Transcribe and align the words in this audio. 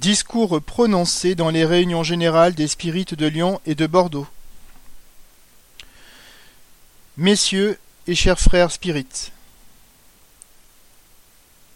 Discours 0.00 0.62
prononcés 0.62 1.34
dans 1.34 1.50
les 1.50 1.66
réunions 1.66 2.02
générales 2.02 2.54
des 2.54 2.68
spirites 2.68 3.12
de 3.12 3.26
Lyon 3.26 3.60
et 3.66 3.74
de 3.74 3.86
Bordeaux. 3.86 4.26
Messieurs 7.18 7.78
et 8.06 8.14
chers 8.14 8.40
frères 8.40 8.70
spirites, 8.70 9.30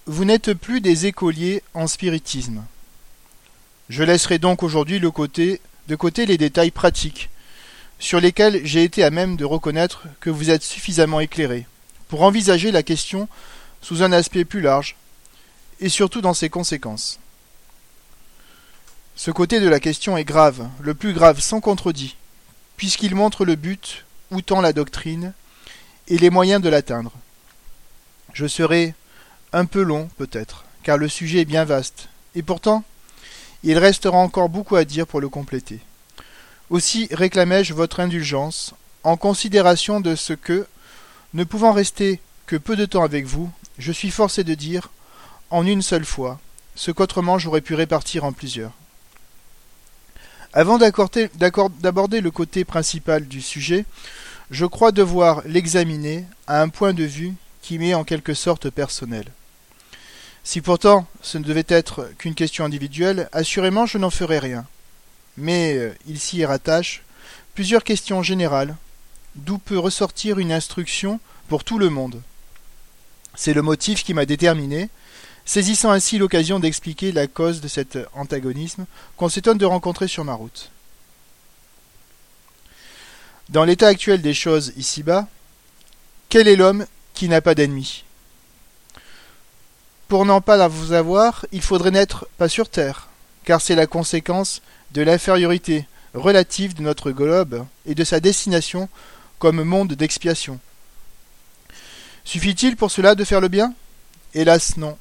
vous 0.06 0.24
n'êtes 0.24 0.54
plus 0.54 0.80
des 0.80 1.04
écoliers 1.04 1.62
en 1.74 1.86
spiritisme. 1.86 2.64
Je 3.90 4.02
laisserai 4.02 4.38
donc 4.38 4.62
aujourd'hui 4.62 5.00
de 5.00 5.08
côté 5.10 5.60
les 6.26 6.38
détails 6.38 6.70
pratiques, 6.70 7.28
sur 7.98 8.20
lesquels 8.20 8.64
j'ai 8.64 8.84
été 8.84 9.04
à 9.04 9.10
même 9.10 9.36
de 9.36 9.44
reconnaître 9.44 10.04
que 10.20 10.30
vous 10.30 10.48
êtes 10.48 10.62
suffisamment 10.62 11.20
éclairés, 11.20 11.66
pour 12.08 12.22
envisager 12.22 12.72
la 12.72 12.82
question 12.82 13.28
sous 13.82 14.02
un 14.02 14.12
aspect 14.12 14.46
plus 14.46 14.62
large, 14.62 14.96
et 15.80 15.90
surtout 15.90 16.22
dans 16.22 16.32
ses 16.32 16.48
conséquences. 16.48 17.18
Ce 19.16 19.30
côté 19.30 19.60
de 19.60 19.68
la 19.68 19.78
question 19.78 20.16
est 20.16 20.24
grave, 20.24 20.68
le 20.80 20.92
plus 20.92 21.12
grave 21.12 21.38
sans 21.38 21.60
contredit, 21.60 22.16
puisqu'il 22.76 23.14
montre 23.14 23.44
le 23.44 23.54
but, 23.54 24.04
où 24.32 24.42
tend 24.42 24.60
la 24.60 24.72
doctrine, 24.72 25.32
et 26.08 26.18
les 26.18 26.30
moyens 26.30 26.60
de 26.60 26.68
l'atteindre. 26.68 27.12
Je 28.32 28.46
serai 28.46 28.94
un 29.52 29.66
peu 29.66 29.82
long, 29.82 30.10
peut-être, 30.18 30.64
car 30.82 30.98
le 30.98 31.08
sujet 31.08 31.42
est 31.42 31.44
bien 31.44 31.64
vaste, 31.64 32.08
et 32.34 32.42
pourtant, 32.42 32.82
il 33.62 33.78
restera 33.78 34.18
encore 34.18 34.48
beaucoup 34.48 34.74
à 34.74 34.84
dire 34.84 35.06
pour 35.06 35.20
le 35.20 35.28
compléter. 35.28 35.78
Aussi 36.68 37.08
réclamai-je 37.12 37.72
votre 37.72 38.00
indulgence, 38.00 38.74
en 39.04 39.16
considération 39.16 40.00
de 40.00 40.16
ce 40.16 40.32
que, 40.32 40.66
ne 41.34 41.44
pouvant 41.44 41.72
rester 41.72 42.20
que 42.46 42.56
peu 42.56 42.74
de 42.74 42.84
temps 42.84 43.04
avec 43.04 43.26
vous, 43.26 43.50
je 43.78 43.92
suis 43.92 44.10
forcé 44.10 44.42
de 44.42 44.54
dire, 44.54 44.90
en 45.50 45.64
une 45.64 45.82
seule 45.82 46.04
fois, 46.04 46.40
ce 46.74 46.90
qu'autrement 46.90 47.38
j'aurais 47.38 47.60
pu 47.60 47.74
répartir 47.74 48.24
en 48.24 48.32
plusieurs. 48.32 48.72
Avant 50.56 50.78
d'aborder 50.78 52.20
le 52.20 52.30
côté 52.30 52.64
principal 52.64 53.26
du 53.26 53.42
sujet, 53.42 53.84
je 54.52 54.64
crois 54.64 54.92
devoir 54.92 55.42
l'examiner 55.46 56.26
à 56.46 56.62
un 56.62 56.68
point 56.68 56.94
de 56.94 57.02
vue 57.02 57.34
qui 57.60 57.76
m'est 57.76 57.94
en 57.94 58.04
quelque 58.04 58.34
sorte 58.34 58.70
personnel. 58.70 59.24
Si 60.44 60.60
pourtant 60.60 61.08
ce 61.22 61.38
ne 61.38 61.44
devait 61.44 61.66
être 61.66 62.08
qu'une 62.18 62.36
question 62.36 62.64
individuelle, 62.64 63.28
assurément 63.32 63.86
je 63.86 63.98
n'en 63.98 64.10
ferai 64.10 64.38
rien. 64.38 64.64
Mais 65.36 65.74
euh, 65.76 65.92
il 66.06 66.20
s'y 66.20 66.44
rattache 66.44 67.02
plusieurs 67.54 67.82
questions 67.82 68.22
générales, 68.22 68.76
d'où 69.34 69.58
peut 69.58 69.78
ressortir 69.78 70.38
une 70.38 70.52
instruction 70.52 71.18
pour 71.48 71.64
tout 71.64 71.80
le 71.80 71.90
monde. 71.90 72.22
C'est 73.34 73.54
le 73.54 73.62
motif 73.62 74.04
qui 74.04 74.14
m'a 74.14 74.26
déterminé, 74.26 74.88
saisissant 75.44 75.90
ainsi 75.90 76.18
l'occasion 76.18 76.58
d'expliquer 76.58 77.12
la 77.12 77.26
cause 77.26 77.60
de 77.60 77.68
cet 77.68 77.98
antagonisme 78.14 78.86
qu'on 79.16 79.28
s'étonne 79.28 79.58
de 79.58 79.66
rencontrer 79.66 80.08
sur 80.08 80.24
ma 80.24 80.34
route. 80.34 80.70
Dans 83.50 83.64
l'état 83.64 83.88
actuel 83.88 84.22
des 84.22 84.34
choses 84.34 84.72
ici-bas, 84.76 85.26
quel 86.28 86.48
est 86.48 86.56
l'homme 86.56 86.86
qui 87.12 87.28
n'a 87.28 87.40
pas 87.40 87.54
d'ennemi 87.54 88.04
Pour 90.08 90.24
n'en 90.24 90.40
pas 90.40 90.66
vous 90.68 90.92
avoir, 90.92 91.44
il 91.52 91.60
faudrait 91.60 91.90
n'être 91.90 92.26
pas 92.38 92.48
sur 92.48 92.68
Terre, 92.68 93.08
car 93.44 93.60
c'est 93.60 93.74
la 93.74 93.86
conséquence 93.86 94.62
de 94.92 95.02
l'infériorité 95.02 95.86
relative 96.14 96.74
de 96.74 96.82
notre 96.82 97.10
globe 97.10 97.66
et 97.86 97.94
de 97.94 98.04
sa 98.04 98.20
destination 98.20 98.88
comme 99.38 99.62
monde 99.62 99.92
d'expiation. 99.92 100.58
Suffit-il 102.24 102.76
pour 102.76 102.90
cela 102.90 103.14
de 103.14 103.24
faire 103.24 103.40
le 103.40 103.48
bien? 103.48 103.74
Hélas 104.32 104.76
non. 104.78 104.96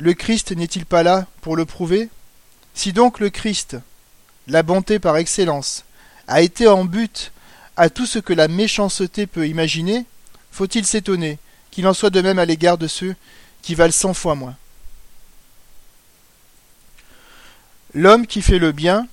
Le 0.00 0.14
Christ 0.14 0.52
n'est-il 0.52 0.86
pas 0.86 1.02
là 1.02 1.26
pour 1.42 1.56
le 1.56 1.66
prouver? 1.66 2.08
Si 2.72 2.94
donc 2.94 3.20
le 3.20 3.28
Christ, 3.28 3.76
la 4.46 4.62
bonté 4.62 4.98
par 4.98 5.18
excellence, 5.18 5.84
a 6.26 6.40
été 6.40 6.66
en 6.66 6.86
but 6.86 7.32
à 7.76 7.90
tout 7.90 8.06
ce 8.06 8.18
que 8.18 8.32
la 8.32 8.48
méchanceté 8.48 9.26
peut 9.26 9.46
imaginer, 9.46 10.06
faut-il 10.52 10.86
s'étonner 10.86 11.38
qu'il 11.70 11.86
en 11.86 11.92
soit 11.92 12.08
de 12.08 12.22
même 12.22 12.38
à 12.38 12.46
l'égard 12.46 12.78
de 12.78 12.86
ceux 12.86 13.14
qui 13.60 13.74
valent 13.74 13.92
cent 13.92 14.14
fois 14.14 14.34
moins? 14.34 14.56
L'homme 17.92 18.26
qui 18.26 18.40
fait 18.40 18.58
le 18.58 18.72
bien, 18.72 19.06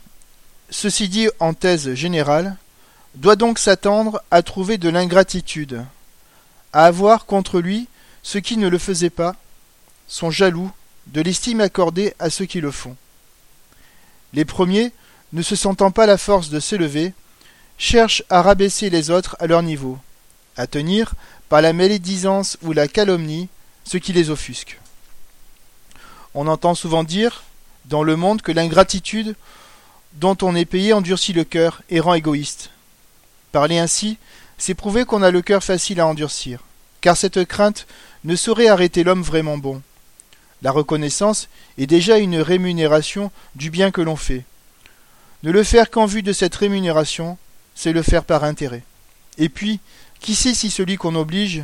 ceci 0.70 1.10
dit 1.10 1.28
en 1.42 1.54
thèse 1.54 1.96
générale, 1.96 2.56
doit 3.16 3.36
donc 3.36 3.60
s'attendre 3.60 4.24
à 4.32 4.42
trouver 4.42 4.78
de 4.78 4.88
l'ingratitude, 4.88 5.84
à 6.72 6.86
avoir 6.86 7.26
contre 7.26 7.60
lui 7.60 7.90
ce 8.24 8.38
qui 8.38 8.56
ne 8.56 8.70
le 8.70 8.78
faisait 8.78 9.10
pas, 9.10 9.36
sont 10.08 10.32
jaloux 10.32 10.72
de 11.14 11.22
l'estime 11.22 11.62
accordée 11.62 12.14
à 12.20 12.30
ceux 12.30 12.46
qui 12.46 12.62
le 12.62 12.72
font. 12.72 12.96
Les 14.34 14.46
premiers, 14.46 14.92
ne 15.34 15.42
se 15.42 15.56
sentant 15.56 15.92
pas 15.92 16.06
la 16.06 16.18
force 16.18 16.50
de 16.50 16.60
s'élever, 16.60 17.14
cherchent 17.78 18.24
à 18.30 18.42
rabaisser 18.42 18.90
les 18.90 19.10
autres 19.10 19.36
à 19.40 19.48
leur 19.48 19.62
niveau, 19.62 20.00
à 20.56 20.68
tenir, 20.68 21.14
par 21.50 21.62
la 21.62 21.74
médisance 21.74 22.58
ou 22.62 22.74
la 22.74 22.88
calomnie, 22.88 23.50
ce 23.84 23.98
qui 23.98 24.14
les 24.14 24.30
offusque. 24.30 24.80
On 26.34 26.48
entend 26.48 26.76
souvent 26.76 27.04
dire, 27.04 27.44
dans 27.86 28.04
le 28.04 28.16
monde, 28.16 28.42
que 28.42 28.52
l'ingratitude 28.52 29.36
dont 30.14 30.38
on 30.42 30.56
est 30.56 30.66
payé 30.66 30.94
endurcit 30.94 31.34
le 31.34 31.44
cœur 31.44 31.82
et 31.90 32.00
rend 32.00 32.14
égoïste. 32.14 32.72
Parler 33.52 33.78
ainsi, 33.78 34.18
c'est 34.58 34.74
prouver 34.74 35.06
qu'on 35.06 35.24
a 35.24 35.32
le 35.32 35.42
cœur 35.42 35.64
facile 35.64 36.00
à 36.00 36.08
endurcir, 36.08 36.64
car 37.02 37.16
cette 37.16 37.46
crainte 37.46 37.88
ne 38.24 38.36
saurait 38.36 38.68
arrêter 38.68 39.04
l'homme 39.04 39.22
vraiment 39.22 39.58
bon. 39.58 39.82
La 40.62 40.72
reconnaissance 40.72 41.50
est 41.78 41.88
déjà 41.88 42.18
une 42.18 42.40
rémunération 42.40 43.32
du 43.56 43.70
bien 43.70 43.92
que 43.92 44.02
l'on 44.02 44.16
fait. 44.16 44.44
Ne 45.44 45.52
le 45.52 45.64
faire 45.64 45.92
qu'en 45.92 46.06
vue 46.06 46.24
de 46.24 46.34
cette 46.34 46.56
rémunération, 46.56 47.38
c'est 47.76 47.94
le 47.94 48.02
faire 48.02 48.24
par 48.24 48.44
intérêt. 48.44 48.84
Et 49.38 49.50
puis, 49.50 49.80
qui 50.20 50.34
sait 50.34 50.56
si 50.56 50.72
celui 50.72 50.98
qu'on 50.98 51.16
oblige, 51.16 51.64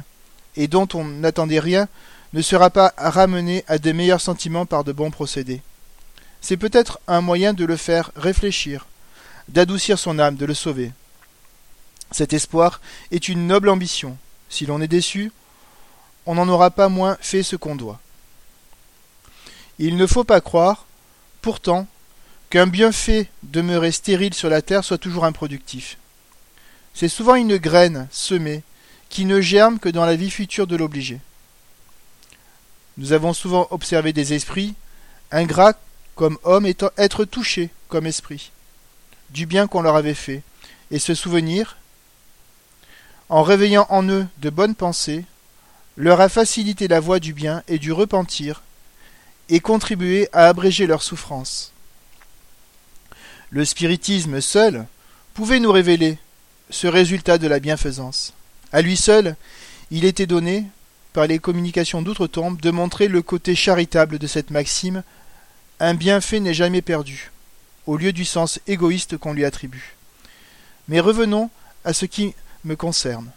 et 0.55 0.67
dont 0.67 0.87
on 0.93 1.03
n'attendait 1.03 1.59
rien, 1.59 1.87
ne 2.33 2.41
sera 2.41 2.69
pas 2.69 2.93
ramené 2.97 3.63
à 3.67 3.77
des 3.77 3.93
meilleurs 3.93 4.21
sentiments 4.21 4.65
par 4.65 4.83
de 4.83 4.91
bons 4.91 5.11
procédés. 5.11 5.61
C'est 6.41 6.57
peut-être 6.57 6.99
un 7.07 7.21
moyen 7.21 7.53
de 7.53 7.65
le 7.65 7.77
faire 7.77 8.11
réfléchir, 8.15 8.85
d'adoucir 9.49 9.97
son 9.97 10.19
âme, 10.19 10.35
de 10.35 10.45
le 10.45 10.53
sauver. 10.53 10.91
Cet 12.11 12.33
espoir 12.33 12.81
est 13.11 13.27
une 13.27 13.47
noble 13.47 13.69
ambition. 13.69 14.17
Si 14.49 14.67
l'on 14.67 14.81
est 14.81 14.87
déçu, 14.87 15.31
on 16.25 16.35
n'en 16.35 16.47
aura 16.47 16.69
pas 16.69 16.89
moins 16.89 17.17
fait 17.21 17.43
ce 17.43 17.55
qu'on 17.55 17.75
doit. 17.75 17.99
Il 19.79 19.97
ne 19.97 20.07
faut 20.07 20.23
pas 20.23 20.41
croire, 20.41 20.85
pourtant, 21.41 21.87
qu'un 22.49 22.67
bienfait 22.67 23.29
demeuré 23.41 23.91
stérile 23.91 24.33
sur 24.33 24.49
la 24.49 24.61
terre 24.61 24.83
soit 24.83 24.99
toujours 24.99 25.25
improductif. 25.25 25.97
C'est 26.93 27.09
souvent 27.09 27.35
une 27.35 27.57
graine 27.57 28.07
semée 28.11 28.61
qui 29.09 29.25
ne 29.25 29.41
germe 29.41 29.79
que 29.79 29.89
dans 29.89 30.05
la 30.05 30.15
vie 30.15 30.29
future 30.29 30.67
de 30.67 30.75
l'obligé. 30.75 31.19
Nous 32.97 33.11
avons 33.11 33.33
souvent 33.33 33.67
observé 33.71 34.13
des 34.13 34.33
esprits, 34.33 34.75
ingrats 35.31 35.73
comme 36.15 36.37
hommes, 36.43 36.67
être 36.97 37.25
touchés 37.25 37.71
comme 37.87 38.05
esprit, 38.05 38.51
du 39.31 39.47
bien 39.47 39.65
qu'on 39.65 39.81
leur 39.81 39.95
avait 39.95 40.13
fait, 40.13 40.43
et 40.91 40.99
se 40.99 41.15
souvenir, 41.15 41.77
en 43.29 43.41
réveillant 43.41 43.87
en 43.89 44.07
eux 44.09 44.27
de 44.37 44.49
bonnes 44.51 44.75
pensées, 44.75 45.25
leur 45.97 46.21
a 46.21 46.29
facilité 46.29 46.87
la 46.87 46.99
voie 46.99 47.19
du 47.19 47.33
bien 47.33 47.63
et 47.67 47.79
du 47.79 47.91
repentir 47.91 48.61
et 49.49 49.59
contribuer 49.59 50.29
à 50.33 50.47
abréger 50.47 50.87
leurs 50.87 51.03
souffrances. 51.03 51.71
Le 53.49 53.65
spiritisme 53.65 54.41
seul 54.41 54.85
pouvait 55.33 55.59
nous 55.59 55.71
révéler 55.71 56.17
ce 56.69 56.87
résultat 56.87 57.37
de 57.37 57.47
la 57.47 57.59
bienfaisance. 57.59 58.33
À 58.71 58.81
lui 58.81 58.97
seul, 58.97 59.35
il 59.91 60.05
était 60.05 60.25
donné, 60.25 60.65
par 61.13 61.27
les 61.27 61.39
communications 61.39 62.01
d'outre-tombe, 62.01 62.59
de 62.59 62.71
montrer 62.71 63.07
le 63.07 63.21
côté 63.21 63.53
charitable 63.53 64.17
de 64.17 64.27
cette 64.27 64.49
maxime 64.49 65.03
un 65.79 65.93
bienfait 65.93 66.39
n'est 66.39 66.53
jamais 66.53 66.81
perdu, 66.81 67.31
au 67.85 67.97
lieu 67.97 68.13
du 68.13 68.25
sens 68.25 68.59
égoïste 68.67 69.17
qu'on 69.17 69.33
lui 69.33 69.45
attribue. 69.45 69.95
Mais 70.87 70.99
revenons 70.99 71.49
à 71.83 71.93
ce 71.93 72.05
qui 72.05 72.33
me 72.63 72.75
concerne. 72.75 73.29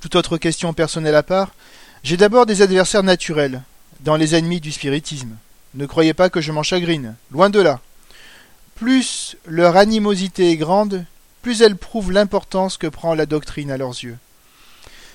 Toute 0.00 0.16
autre 0.16 0.38
question 0.38 0.72
personnelle 0.72 1.14
à 1.14 1.22
part, 1.22 1.54
j'ai 2.02 2.16
d'abord 2.16 2.46
des 2.46 2.62
adversaires 2.62 3.04
naturels, 3.04 3.62
dans 4.02 4.16
les 4.16 4.34
ennemis 4.34 4.60
du 4.60 4.72
spiritisme. 4.72 5.36
Ne 5.74 5.86
croyez 5.86 6.12
pas 6.12 6.28
que 6.28 6.40
je 6.40 6.52
m'en 6.52 6.62
chagrine, 6.62 7.14
loin 7.30 7.50
de 7.50 7.60
là. 7.60 7.80
Plus 8.74 9.36
leur 9.46 9.76
animosité 9.76 10.50
est 10.50 10.56
grande, 10.56 11.04
plus 11.40 11.62
elle 11.62 11.76
prouve 11.76 12.12
l'importance 12.12 12.76
que 12.76 12.86
prend 12.86 13.14
la 13.14 13.26
doctrine 13.26 13.70
à 13.70 13.76
leurs 13.76 14.02
yeux. 14.02 14.18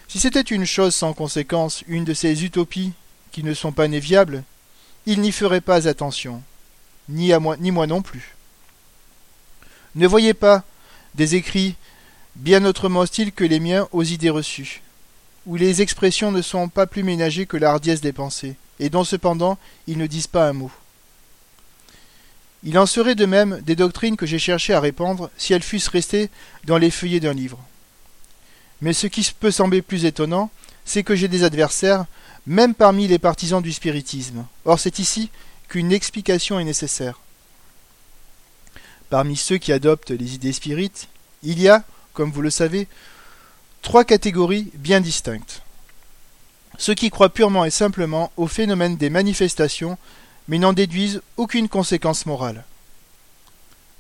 Si 0.08 0.20
c'était 0.20 0.42
une 0.42 0.66
chose 0.66 0.96
sans 0.96 1.14
conséquence, 1.14 1.84
une 1.88 2.06
de 2.06 2.14
ces 2.14 2.46
utopies 2.46 2.94
qui 3.32 3.44
ne 3.44 3.54
sont 3.54 3.74
pas 3.74 3.88
néviables, 3.88 4.44
ils 5.06 5.22
n'y 5.22 5.32
feraient 5.32 5.62
pas 5.62 5.88
attention, 5.88 6.42
ni 7.10 7.34
moi, 7.40 7.58
moi 7.60 7.88
non 7.88 8.02
plus. 8.02 8.36
Ne 9.96 10.08
voyez 10.08 10.34
pas 10.34 10.64
des 11.16 11.36
écrits 11.36 11.76
bien 12.36 12.64
autrement 12.66 13.02
hostiles 13.02 13.32
que 13.32 13.44
les 13.44 13.60
miens 13.60 13.88
aux 13.92 14.04
idées 14.04 14.30
reçues, 14.30 14.82
où 15.46 15.56
les 15.56 15.82
expressions 15.82 16.32
ne 16.32 16.42
sont 16.42 16.70
pas 16.70 16.88
plus 16.88 17.04
ménagées 17.04 17.46
que 17.46 17.58
la 17.58 17.72
hardiesse 17.72 18.02
des 18.02 18.14
pensées, 18.14 18.56
et 18.80 18.90
dont 18.90 19.04
cependant 19.04 19.58
ils 19.88 19.98
ne 19.98 20.08
disent 20.08 20.28
pas 20.28 20.48
un 20.48 20.54
mot. 20.54 20.72
Il 22.64 22.78
en 22.78 22.86
serait 22.86 23.16
de 23.16 23.26
même 23.26 23.62
des 23.62 23.76
doctrines 23.76 24.18
que 24.18 24.26
j'ai 24.26 24.40
cherché 24.40 24.74
à 24.74 24.80
répandre 24.80 25.30
si 25.38 25.54
elles 25.54 25.64
fussent 25.64 25.88
restées 25.88 26.30
dans 26.66 26.78
les 26.78 26.92
feuillets 26.92 27.20
d'un 27.20 27.34
livre. 27.34 27.60
Mais 28.82 28.94
ce 28.94 29.08
qui 29.08 29.30
peut 29.40 29.52
sembler 29.52 29.82
plus 29.82 30.06
étonnant, 30.06 30.50
c'est 30.86 31.04
que 31.04 31.16
j'ai 31.16 31.28
des 31.28 31.44
adversaires, 31.44 32.06
même 32.46 32.74
parmi 32.74 33.08
les 33.08 33.20
partisans 33.20 33.62
du 33.62 33.72
spiritisme. 33.72 34.46
Or 34.66 34.80
c'est 34.80 35.00
ici 35.00 35.30
qu'une 35.68 35.92
explication 35.92 36.60
est 36.60 36.64
nécessaire. 36.64 37.20
Parmi 39.10 39.38
ceux 39.38 39.58
qui 39.58 39.72
adoptent 39.72 40.12
les 40.12 40.36
idées 40.36 40.54
spirites, 40.54 41.08
il 41.44 41.62
y 41.62 41.70
a, 41.70 41.84
comme 42.14 42.32
vous 42.32 42.42
le 42.42 42.50
savez, 42.50 42.88
trois 43.82 44.04
catégories 44.04 44.72
bien 44.74 45.00
distinctes. 45.00 45.62
Ceux 46.78 46.94
qui 46.94 47.10
croient 47.10 47.34
purement 47.34 47.66
et 47.66 47.72
simplement 47.72 48.32
au 48.38 48.48
phénomène 48.48 48.98
des 48.98 49.10
manifestations, 49.10 49.98
mais 50.48 50.60
n'en 50.60 50.74
déduisent 50.74 51.22
aucune 51.36 51.70
conséquence 51.70 52.26
morale. 52.26 52.64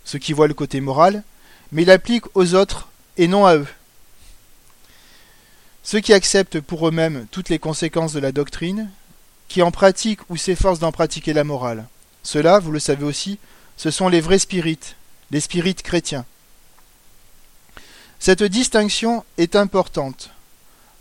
Ceux 0.05 0.19
qui 0.19 0.33
voient 0.33 0.47
le 0.47 0.53
côté 0.53 0.79
moral, 0.79 1.23
mais 1.71 1.85
l'appliquent 1.85 2.35
aux 2.35 2.53
autres 2.53 2.87
et 3.17 3.27
non 3.27 3.45
à 3.45 3.55
eux. 3.57 3.67
Ceux 5.83 5.99
qui 5.99 6.13
acceptent 6.13 6.59
pour 6.59 6.87
eux-mêmes 6.87 7.27
toutes 7.31 7.49
les 7.49 7.59
conséquences 7.59 8.13
de 8.13 8.19
la 8.19 8.31
doctrine, 8.31 8.89
qui 9.47 9.61
en 9.61 9.71
pratiquent 9.71 10.29
ou 10.29 10.37
s'efforcent 10.37 10.79
d'en 10.79 10.91
pratiquer 10.91 11.33
la 11.33 11.43
morale. 11.43 11.85
Ceux-là, 12.23 12.59
vous 12.59 12.71
le 12.71 12.79
savez 12.79 13.05
aussi, 13.05 13.39
ce 13.77 13.91
sont 13.91 14.09
les 14.09 14.21
vrais 14.21 14.39
spirites, 14.39 14.95
les 15.31 15.39
spirites 15.39 15.83
chrétiens. 15.83 16.25
Cette 18.19 18.43
distinction 18.43 19.23
est 19.37 19.55
importante, 19.55 20.31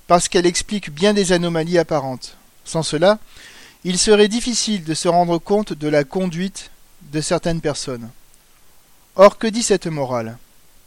parce 0.06 0.28
qu'elle 0.28 0.46
explique 0.46 0.90
bien 0.90 1.14
des 1.14 1.32
anomalies 1.32 1.78
apparentes. 1.78 2.36
Sans 2.64 2.82
cela, 2.82 3.18
il 3.84 3.98
serait 3.98 4.28
difficile 4.28 4.84
de 4.84 4.94
se 4.94 5.08
rendre 5.08 5.38
compte 5.38 5.72
de 5.72 5.88
la 5.88 6.04
conduite 6.04 6.70
de 7.12 7.20
certaines 7.20 7.60
personnes. 7.60 8.10
Or, 9.14 9.38
que 9.38 9.46
dit 9.46 9.62
cette 9.62 9.86
morale? 9.86 10.38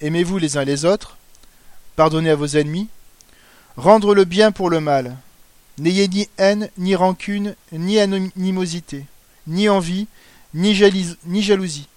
Aimez-vous 0.02 0.38
les 0.38 0.58
uns 0.58 0.64
les 0.64 0.86
autres, 0.86 1.18
pardonnez 1.96 2.30
à 2.30 2.36
vos 2.36 2.48
ennemis, 2.48 2.88
rendre 3.76 4.14
le 4.14 4.26
bien 4.26 4.52
pour 4.52 4.70
le 4.70 4.80
mal, 4.80 5.18
n'ayez 5.78 6.08
ni 6.08 6.30
haine, 6.38 6.70
ni 6.78 6.96
rancune, 6.96 7.56
ni 7.72 8.00
animosité, 8.00 9.06
ni 9.48 9.68
envie, 9.68 10.08
ni, 10.54 10.74
jalousie. 10.74 11.88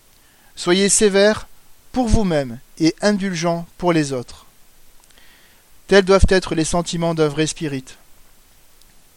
Soyez 0.56 0.88
sévères 0.88 1.48
pour 1.92 2.08
vous-même 2.08 2.58
et 2.78 2.94
indulgents 3.02 3.66
pour 3.78 3.92
les 3.92 4.12
autres. 4.12 4.46
Tels 5.92 6.06
doivent 6.06 6.24
être 6.30 6.54
les 6.54 6.64
sentiments 6.64 7.12
d'un 7.12 7.28
vrai 7.28 7.46
spirit, 7.46 7.84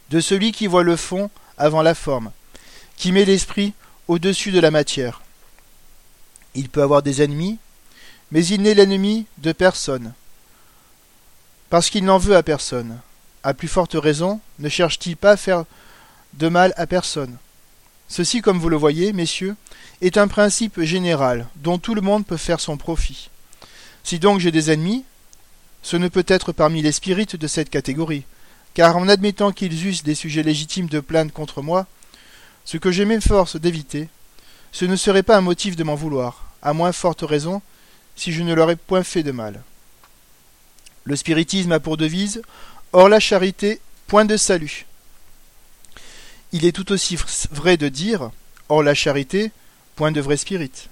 de 0.09 0.19
celui 0.19 0.51
qui 0.51 0.67
voit 0.67 0.83
le 0.83 0.97
fond 0.97 1.29
avant 1.57 1.81
la 1.81 1.95
forme, 1.95 2.33
qui 2.97 3.13
met 3.13 3.23
l'esprit 3.23 3.73
au-dessus 4.09 4.51
de 4.51 4.59
la 4.59 4.71
matière. 4.71 5.21
Il 6.53 6.67
peut 6.67 6.81
avoir 6.81 7.01
des 7.01 7.21
ennemis, 7.21 7.59
mais 8.29 8.45
il 8.45 8.61
n'est 8.61 8.73
l'ennemi 8.73 9.25
de 9.37 9.53
personne, 9.53 10.11
parce 11.69 11.89
qu'il 11.89 12.03
n'en 12.03 12.17
veut 12.17 12.35
à 12.35 12.43
personne. 12.43 12.99
À 13.41 13.53
plus 13.53 13.69
forte 13.69 13.93
raison, 13.93 14.41
ne 14.59 14.67
cherche-t-il 14.67 15.15
pas 15.15 15.31
à 15.31 15.37
faire 15.37 15.63
de 16.33 16.49
mal 16.49 16.73
à 16.75 16.87
personne? 16.87 17.37
Ceci, 18.09 18.41
comme 18.41 18.59
vous 18.59 18.67
le 18.67 18.75
voyez, 18.75 19.13
messieurs, 19.13 19.55
est 20.01 20.17
un 20.17 20.27
principe 20.27 20.81
général 20.81 21.47
dont 21.55 21.77
tout 21.77 21.95
le 21.95 22.01
monde 22.01 22.25
peut 22.25 22.35
faire 22.35 22.59
son 22.59 22.75
profit. 22.75 23.29
Si 24.03 24.19
donc 24.19 24.41
j'ai 24.41 24.51
des 24.51 24.71
ennemis, 24.71 25.05
ce 25.85 25.97
ne 25.97 26.07
peut 26.07 26.25
être 26.27 26.51
parmi 26.51 26.81
les 26.81 26.91
spirites 26.91 27.35
de 27.35 27.45
cette 27.45 27.69
catégorie, 27.69 28.23
car 28.73 28.97
en 28.97 29.07
admettant 29.07 29.51
qu'ils 29.51 29.85
eussent 29.85 30.01
des 30.01 30.15
sujets 30.15 30.41
légitimes 30.41 30.87
de 30.87 30.99
plainte 30.99 31.31
contre 31.31 31.61
moi, 31.61 31.85
ce 32.65 32.77
que 32.77 32.91
j'ai 32.91 33.05
m'efforce 33.05 33.55
d'éviter, 33.55 34.09
ce 34.71 34.85
ne 34.85 34.95
serait 34.95 35.21
pas 35.21 35.37
un 35.37 35.41
motif 35.41 35.75
de 35.75 35.83
m'en 35.83 35.93
vouloir, 35.93 36.49
à 36.63 36.73
moins 36.73 36.91
forte 36.91 37.21
raison, 37.21 37.61
si 38.15 38.31
je 38.31 38.41
ne 38.41 38.55
leur 38.55 38.71
ai 38.71 38.77
point 38.77 39.03
fait 39.03 39.21
de 39.21 39.29
mal. 39.31 39.61
Le 41.03 41.15
spiritisme 41.15 41.71
a 41.71 41.79
pour 41.79 41.97
devise 41.97 42.41
Or 42.91 43.07
la 43.07 43.19
charité, 43.19 43.79
point 44.07 44.25
de 44.25 44.37
salut. 44.37 44.87
Il 46.51 46.65
est 46.65 46.71
tout 46.71 46.91
aussi 46.91 47.15
vrai 47.51 47.77
de 47.77 47.89
dire 47.89 48.31
Or 48.69 48.81
la 48.81 48.95
charité, 48.95 49.51
point 49.95 50.11
de 50.11 50.19
vrai 50.19 50.37
spirit. 50.37 50.89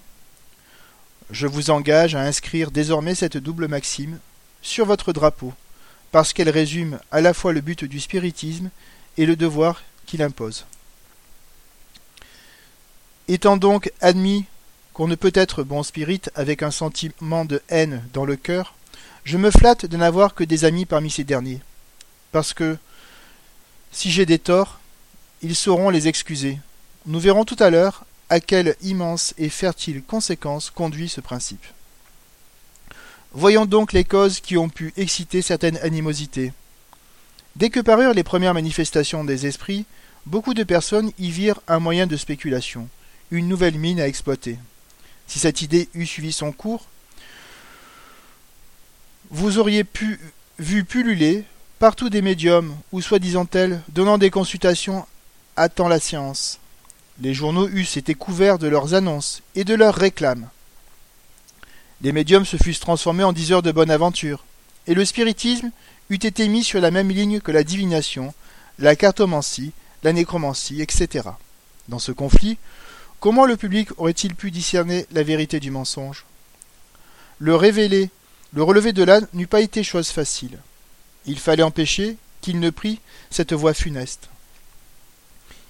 Je 1.31 1.47
vous 1.47 1.71
engage 1.71 2.13
à 2.13 2.21
inscrire 2.21 2.69
désormais 2.69 3.15
cette 3.15 3.37
double 3.37 3.67
maxime 3.67 4.19
sur 4.63 4.87
votre 4.87 5.13
drapeau, 5.13 5.53
parce 6.11 6.33
qu'elle 6.33 6.49
résume 6.49 6.99
à 7.11 7.21
la 7.21 7.35
fois 7.35 7.53
le 7.53 7.61
but 7.61 7.83
du 7.83 7.99
spiritisme 7.99 8.71
et 9.17 9.27
le 9.27 9.35
devoir 9.35 9.83
qu'il 10.07 10.23
impose. 10.23 10.65
Étant 13.27 13.57
donc 13.57 13.91
admis 14.01 14.45
qu'on 14.93 15.07
ne 15.07 15.15
peut 15.15 15.31
être 15.35 15.63
bon 15.63 15.83
spirit 15.83 16.21
avec 16.35 16.63
un 16.63 16.71
sentiment 16.71 17.45
de 17.45 17.61
haine 17.69 18.03
dans 18.13 18.25
le 18.25 18.35
cœur, 18.35 18.73
je 19.23 19.37
me 19.37 19.51
flatte 19.51 19.85
de 19.85 19.97
n'avoir 19.97 20.33
que 20.33 20.43
des 20.43 20.65
amis 20.65 20.85
parmi 20.85 21.09
ces 21.09 21.23
derniers, 21.23 21.61
parce 22.31 22.53
que 22.53 22.77
si 23.91 24.11
j'ai 24.11 24.25
des 24.25 24.39
torts, 24.39 24.79
ils 25.41 25.55
sauront 25.55 25.89
les 25.89 26.07
excuser. 26.07 26.57
Nous 27.05 27.19
verrons 27.19 27.45
tout 27.45 27.57
à 27.59 27.69
l'heure 27.69 28.05
à 28.29 28.39
quelle 28.39 28.75
immense 28.81 29.33
et 29.37 29.49
fertile 29.49 30.01
conséquence 30.03 30.69
conduit 30.69 31.09
ce 31.09 31.21
principe. 31.21 31.65
Voyons 33.33 33.65
donc 33.65 33.93
les 33.93 34.03
causes 34.03 34.39
qui 34.39 34.57
ont 34.57 34.69
pu 34.69 34.93
exciter 34.95 35.41
certaines 35.41 35.77
animosités. 35.77 36.53
Dès 37.55 37.69
que 37.69 37.79
parurent 37.79 38.13
les 38.13 38.23
premières 38.23 38.53
manifestations 38.53 39.23
des 39.23 39.47
esprits, 39.47 39.85
beaucoup 40.27 40.53
de 40.53 40.63
personnes 40.63 41.11
y 41.17 41.31
virent 41.31 41.59
un 41.67 41.79
moyen 41.79 42.05
de 42.05 42.15
spéculation, 42.15 42.87
une 43.31 43.47
nouvelle 43.47 43.79
mine 43.79 43.99
à 43.99 44.07
exploiter. 44.07 44.57
Si 45.25 45.39
cette 45.39 45.61
idée 45.61 45.89
eût 45.95 46.05
suivi 46.05 46.31
son 46.31 46.51
cours, 46.51 46.85
vous 49.31 49.57
auriez 49.57 49.83
pu 49.83 50.19
vu 50.59 50.83
pulluler 50.83 51.43
partout 51.79 52.09
des 52.09 52.21
médiums, 52.21 52.77
ou 52.91 53.01
soi-disant 53.01 53.45
tels, 53.45 53.81
donnant 53.89 54.17
des 54.17 54.29
consultations 54.29 55.05
attend 55.57 55.87
la 55.87 55.99
science. 55.99 56.59
Les 57.19 57.33
journaux 57.33 57.67
eussent 57.67 57.97
été 57.97 58.13
couverts 58.13 58.59
de 58.59 58.67
leurs 58.67 58.93
annonces 58.93 59.41
et 59.55 59.63
de 59.63 59.73
leurs 59.73 59.95
réclames. 59.95 60.47
Les 62.03 62.11
médiums 62.11 62.45
se 62.45 62.57
fussent 62.57 62.81
transformés 62.81 63.23
en 63.23 63.33
diseurs 63.33 63.61
de 63.61 63.71
bonne 63.71 63.89
aventure, 63.89 64.43
et 64.87 64.93
le 64.93 65.05
spiritisme 65.05 65.71
eût 66.09 66.15
été 66.15 66.47
mis 66.49 66.63
sur 66.63 66.81
la 66.81 66.91
même 66.91 67.09
ligne 67.09 67.39
que 67.39 67.51
la 67.51 67.63
divination, 67.63 68.33
la 68.77 68.95
cartomancie, 68.95 69.71
la 70.03 70.11
nécromancie, 70.11 70.81
etc. 70.81 71.29
Dans 71.87 71.99
ce 71.99 72.11
conflit, 72.11 72.57
comment 73.21 73.45
le 73.45 73.55
public 73.55 73.89
aurait-il 73.97 74.35
pu 74.35 74.51
discerner 74.51 75.07
la 75.11 75.23
vérité 75.23 75.61
du 75.61 75.71
mensonge? 75.71 76.25
Le 77.39 77.55
révéler 77.55 78.09
le 78.53 78.61
relevé 78.61 78.93
de 78.93 79.03
l'âne 79.03 79.27
n'eût 79.33 79.47
pas 79.47 79.61
été 79.61 79.83
chose 79.83 80.09
facile. 80.09 80.59
Il 81.25 81.39
fallait 81.39 81.63
empêcher 81.63 82.17
qu'il 82.41 82.59
ne 82.59 82.69
prît 82.69 82.99
cette 83.31 83.53
voie 83.53 83.73
funeste. 83.73 84.29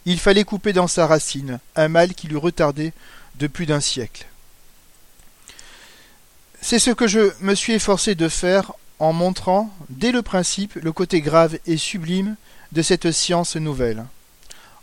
Il 0.06 0.20
fallait 0.20 0.44
couper 0.44 0.74
dans 0.74 0.88
sa 0.88 1.08
racine 1.08 1.60
un 1.78 1.88
mal 1.88 2.14
qui 2.14 2.28
l'eût 2.28 2.36
retardé 2.36 2.92
de 3.40 3.48
plus 3.48 3.66
d'un 3.66 3.80
siècle. 3.80 4.26
C'est 6.66 6.80
ce 6.80 6.92
que 6.92 7.08
je 7.08 7.34
me 7.42 7.56
suis 7.56 7.74
efforcé 7.74 8.16
de 8.16 8.30
faire 8.30 8.72
en 8.98 9.12
montrant, 9.12 9.70
dès 9.90 10.14
le 10.14 10.22
principe, 10.22 10.76
le 10.76 10.94
côté 10.94 11.20
grave 11.20 11.60
et 11.66 11.76
sublime 11.76 12.38
de 12.72 12.82
cette 12.82 13.12
science 13.12 13.58
nouvelle, 13.58 14.06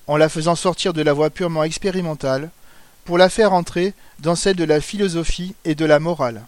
en 0.06 0.18
la 0.18 0.28
faisant 0.28 0.56
sortir 0.56 0.92
de 0.92 1.00
la 1.00 1.14
voie 1.14 1.30
purement 1.30 1.64
expérimentale, 1.64 2.50
pour 3.06 3.16
la 3.16 3.30
faire 3.30 3.54
entrer 3.54 3.94
dans 4.18 4.36
celle 4.36 4.56
de 4.56 4.64
la 4.64 4.82
philosophie 4.82 5.54
et 5.64 5.74
de 5.74 5.86
la 5.86 5.98
morale 5.98 6.44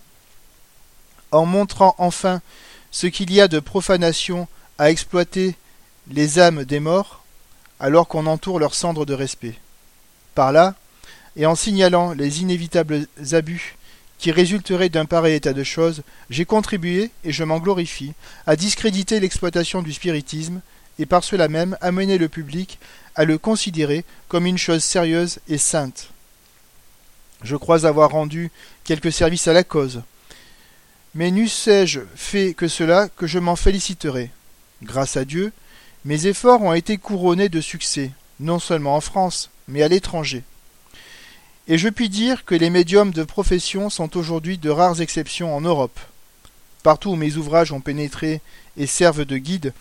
en 1.33 1.47
montrant 1.47 1.95
enfin 1.99 2.41
ce 2.91 3.07
qu'il 3.07 3.33
y 3.33 3.41
a 3.41 3.49
de 3.49 3.59
profanation 3.59 4.47
à 4.79 4.91
exploiter 4.91 5.57
les 6.11 6.39
âmes 6.39 6.65
des 6.65 6.79
morts, 6.79 7.25
alors 7.81 8.07
qu'on 8.07 8.27
entoure 8.27 8.59
leurs 8.59 8.75
cendres 8.75 9.07
de 9.07 9.15
respect. 9.15 9.55
Par 10.35 10.53
là, 10.53 10.75
et 11.37 11.47
en 11.47 11.55
signalant 11.55 12.13
les 12.13 12.43
inévitables 12.43 13.07
abus 13.33 13.77
qui 14.23 14.31
résulteraient 14.31 14.89
d'un 14.89 15.05
pareil 15.05 15.35
état 15.35 15.53
de 15.53 15.65
choses, 15.65 16.05
j'ai 16.31 16.45
contribué, 16.45 17.11
et 17.25 17.33
je 17.33 17.43
m'en 17.43 17.59
glorifie, 17.59 18.13
à 18.47 18.55
discréditer 18.55 19.19
l'exploitation 19.19 19.83
du 19.83 19.93
spiritisme, 19.93 20.61
et 21.01 21.07
par 21.07 21.25
cela 21.25 21.49
même 21.49 21.77
amener 21.81 22.19
le 22.19 22.29
public 22.29 22.79
à 23.17 23.25
le 23.25 23.37
considérer 23.37 24.05
comme 24.29 24.47
une 24.47 24.59
chose 24.59 24.85
sérieuse 24.85 25.41
et 25.49 25.59
sainte. 25.59 26.11
Je 27.43 27.57
crois 27.57 27.85
avoir 27.85 28.13
rendu 28.13 28.53
quelque 28.85 29.11
service 29.11 29.49
à 29.49 29.53
la 29.53 29.65
cause, 29.65 30.03
mais 31.17 31.33
n'eussé-je 31.33 32.03
fait 32.15 32.55
que 32.55 32.69
cela, 32.69 33.09
que 33.09 33.27
je 33.27 33.41
m'en 33.41 33.57
féliciterais. 33.57 34.31
Grâce 34.85 35.17
à 35.17 35.25
Dieu, 35.25 35.53
mes 36.05 36.29
efforts 36.29 36.63
ont 36.63 36.75
été 36.75 36.97
couronnés 36.97 37.49
de 37.49 37.61
succès, 37.61 38.13
non 38.39 38.61
seulement 38.61 38.95
en 38.95 39.01
France, 39.01 39.51
mais 39.67 39.83
à 39.83 39.89
l'étranger. 39.89 40.45
Et 41.69 41.79
je 41.79 41.89
puis 41.89 42.09
dire 42.09 42.45
que 42.45 42.55
les 42.55 42.71
médiums 42.71 43.13
de 43.13 43.23
profession 43.23 43.89
sont 43.89 44.17
aujourd'hui 44.17 44.59
de 44.59 44.71
rares 44.71 45.01
exceptions 45.01 45.55
en 45.55 45.61
Europe. 45.61 45.99
Partout 46.83 47.11
où 47.11 47.17
mes 47.17 47.37
ouvrages 47.37 47.73
ont 47.73 47.81
pénétré 47.81 48.41
et 48.77 48.87
servent 48.87 49.25
de 49.25 49.37
guide, 49.37 49.73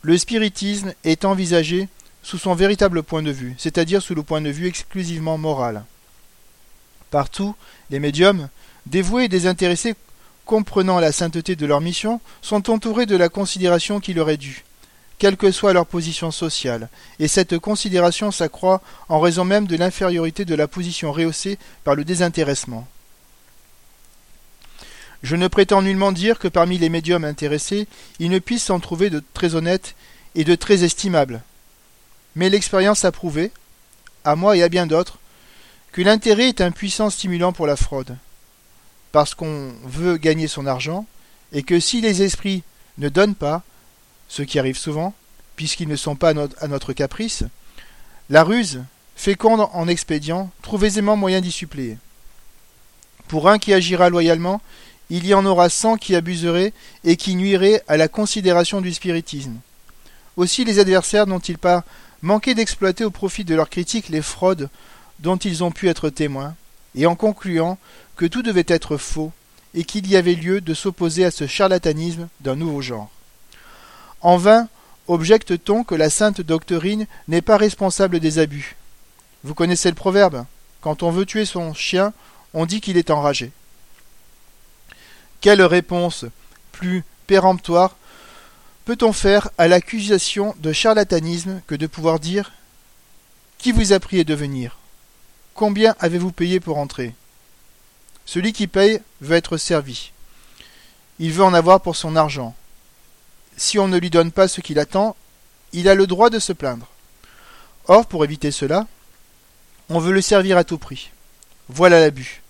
le 0.00 0.16
spiritisme 0.16 0.94
est 1.04 1.24
envisagé 1.24 1.88
sous 2.22 2.38
son 2.38 2.54
véritable 2.54 3.02
point 3.02 3.22
de 3.22 3.30
vue, 3.30 3.54
c'est-à-dire 3.58 4.02
sous 4.02 4.14
le 4.14 4.22
point 4.22 4.40
de 4.40 4.50
vue 4.50 4.66
exclusivement 4.66 5.36
moral. 5.36 5.84
Partout, 7.10 7.54
les 7.90 8.00
médiums, 8.00 8.48
dévoués 8.86 9.24
et 9.24 9.28
désintéressés 9.28 9.94
comprenant 10.44 11.00
la 11.00 11.12
sainteté 11.12 11.56
de 11.56 11.66
leur 11.66 11.80
mission, 11.80 12.20
sont 12.40 12.70
entourés 12.70 13.06
de 13.06 13.16
la 13.16 13.28
considération 13.28 14.00
qui 14.00 14.14
leur 14.14 14.30
est 14.30 14.36
due, 14.36 14.64
quelle 15.18 15.36
que 15.36 15.50
soit 15.50 15.72
leur 15.72 15.86
position 15.86 16.30
sociale, 16.30 16.88
et 17.18 17.28
cette 17.28 17.58
considération 17.58 18.30
s'accroît 18.30 18.82
en 19.08 19.20
raison 19.20 19.44
même 19.44 19.66
de 19.66 19.76
l'infériorité 19.76 20.44
de 20.44 20.54
la 20.54 20.68
position 20.68 21.12
rehaussée 21.12 21.58
par 21.84 21.94
le 21.94 22.04
désintéressement. 22.04 22.86
Je 25.22 25.36
ne 25.36 25.48
prétends 25.48 25.82
nullement 25.82 26.12
dire 26.12 26.38
que 26.38 26.48
parmi 26.48 26.78
les 26.78 26.90
médiums 26.90 27.24
intéressés, 27.24 27.88
il 28.18 28.30
ne 28.30 28.38
puisse 28.38 28.64
s'en 28.64 28.80
trouver 28.80 29.10
de 29.10 29.22
très 29.32 29.54
honnêtes 29.54 29.94
et 30.34 30.44
de 30.44 30.54
très 30.54 30.84
estimables. 30.84 31.42
Mais 32.34 32.50
l'expérience 32.50 33.04
a 33.04 33.12
prouvé, 33.12 33.50
à 34.24 34.36
moi 34.36 34.56
et 34.56 34.62
à 34.62 34.68
bien 34.68 34.86
d'autres, 34.86 35.18
que 35.92 36.02
l'intérêt 36.02 36.48
est 36.50 36.60
un 36.60 36.70
puissant 36.70 37.08
stimulant 37.08 37.54
pour 37.54 37.66
la 37.66 37.76
fraude, 37.76 38.16
parce 39.12 39.34
qu'on 39.34 39.72
veut 39.84 40.18
gagner 40.18 40.46
son 40.46 40.66
argent, 40.66 41.06
et 41.52 41.62
que 41.62 41.80
si 41.80 42.02
les 42.02 42.22
esprits 42.22 42.62
ne 42.98 43.08
donnent 43.08 43.34
pas, 43.34 43.62
ce 44.28 44.42
qui 44.42 44.58
arrive 44.58 44.78
souvent, 44.78 45.14
puisqu'ils 45.56 45.88
ne 45.88 45.96
sont 45.96 46.16
pas 46.16 46.34
à 46.60 46.68
notre 46.68 46.92
caprice, 46.92 47.44
la 48.28 48.42
ruse, 48.42 48.82
féconde 49.14 49.68
en 49.72 49.88
expédient, 49.88 50.50
trouve 50.62 50.84
aisément 50.84 51.16
moyen 51.16 51.40
d'y 51.40 51.52
suppléer. 51.52 51.96
Pour 53.28 53.48
un 53.48 53.58
qui 53.58 53.72
agira 53.72 54.10
loyalement, 54.10 54.60
il 55.10 55.26
y 55.26 55.34
en 55.34 55.46
aura 55.46 55.68
cent 55.68 55.96
qui 55.96 56.14
abuseraient 56.14 56.72
et 57.04 57.16
qui 57.16 57.34
nuiraient 57.34 57.82
à 57.88 57.96
la 57.96 58.08
considération 58.08 58.80
du 58.80 58.92
spiritisme. 58.92 59.54
Aussi 60.36 60.64
les 60.64 60.78
adversaires 60.78 61.26
n'ont-ils 61.26 61.58
pas 61.58 61.84
manqué 62.22 62.54
d'exploiter 62.54 63.04
au 63.04 63.10
profit 63.10 63.44
de 63.44 63.54
leurs 63.54 63.70
critiques 63.70 64.08
les 64.08 64.22
fraudes 64.22 64.68
dont 65.20 65.36
ils 65.36 65.64
ont 65.64 65.70
pu 65.70 65.88
être 65.88 66.10
témoins, 66.10 66.54
et 66.94 67.06
en 67.06 67.14
concluant 67.14 67.78
que 68.16 68.26
tout 68.26 68.42
devait 68.42 68.64
être 68.68 68.96
faux, 68.96 69.32
et 69.74 69.84
qu'il 69.84 70.06
y 70.08 70.16
avait 70.16 70.34
lieu 70.34 70.60
de 70.60 70.74
s'opposer 70.74 71.24
à 71.24 71.30
ce 71.30 71.46
charlatanisme 71.46 72.28
d'un 72.40 72.56
nouveau 72.56 72.82
genre. 72.82 73.10
En 74.20 74.36
vain 74.36 74.68
objecte-t-on 75.08 75.84
que 75.84 75.94
la 75.94 76.10
sainte 76.10 76.40
doctrine 76.40 77.06
n'est 77.28 77.42
pas 77.42 77.56
responsable 77.56 78.20
des 78.20 78.38
abus? 78.38 78.76
Vous 79.44 79.54
connaissez 79.54 79.88
le 79.88 79.94
proverbe 79.94 80.44
Quand 80.80 81.02
on 81.02 81.10
veut 81.10 81.26
tuer 81.26 81.44
son 81.44 81.74
chien, 81.74 82.12
on 82.54 82.66
dit 82.66 82.80
qu'il 82.80 82.96
est 82.96 83.10
enragé. 83.10 83.52
Quelle 85.40 85.62
réponse 85.62 86.24
plus 86.72 87.04
péremptoire 87.26 87.96
peut-on 88.84 89.12
faire 89.12 89.50
à 89.58 89.66
l'accusation 89.66 90.54
de 90.58 90.72
charlatanisme 90.72 91.60
que 91.66 91.74
de 91.74 91.88
pouvoir 91.88 92.20
dire 92.20 92.52
Qui 93.58 93.72
vous 93.72 93.92
a 93.92 94.00
prié 94.00 94.24
de 94.24 94.34
venir 94.34 94.78
Combien 95.54 95.96
avez-vous 95.98 96.32
payé 96.32 96.60
pour 96.60 96.78
entrer? 96.78 97.14
Celui 98.26 98.52
qui 98.52 98.68
paye 98.68 99.00
veut 99.20 99.36
être 99.36 99.56
servi. 99.56 100.12
Il 101.18 101.32
veut 101.32 101.44
en 101.44 101.54
avoir 101.54 101.80
pour 101.80 101.96
son 101.96 102.14
argent. 102.14 102.54
Si 103.56 103.78
on 103.78 103.88
ne 103.88 103.98
lui 103.98 104.10
donne 104.10 104.32
pas 104.32 104.48
ce 104.48 104.60
qu'il 104.60 104.78
attend, 104.78 105.16
il 105.72 105.88
a 105.88 105.94
le 105.94 106.06
droit 106.06 106.30
de 106.30 106.38
se 106.38 106.52
plaindre. 106.52 106.88
Or, 107.88 108.06
pour 108.06 108.24
éviter 108.24 108.50
cela, 108.50 108.86
on 109.88 109.98
veut 109.98 110.12
le 110.12 110.20
servir 110.20 110.58
à 110.58 110.64
tout 110.64 110.78
prix. 110.78 111.10
Voilà 111.68 112.00
l'abus. 112.00 112.42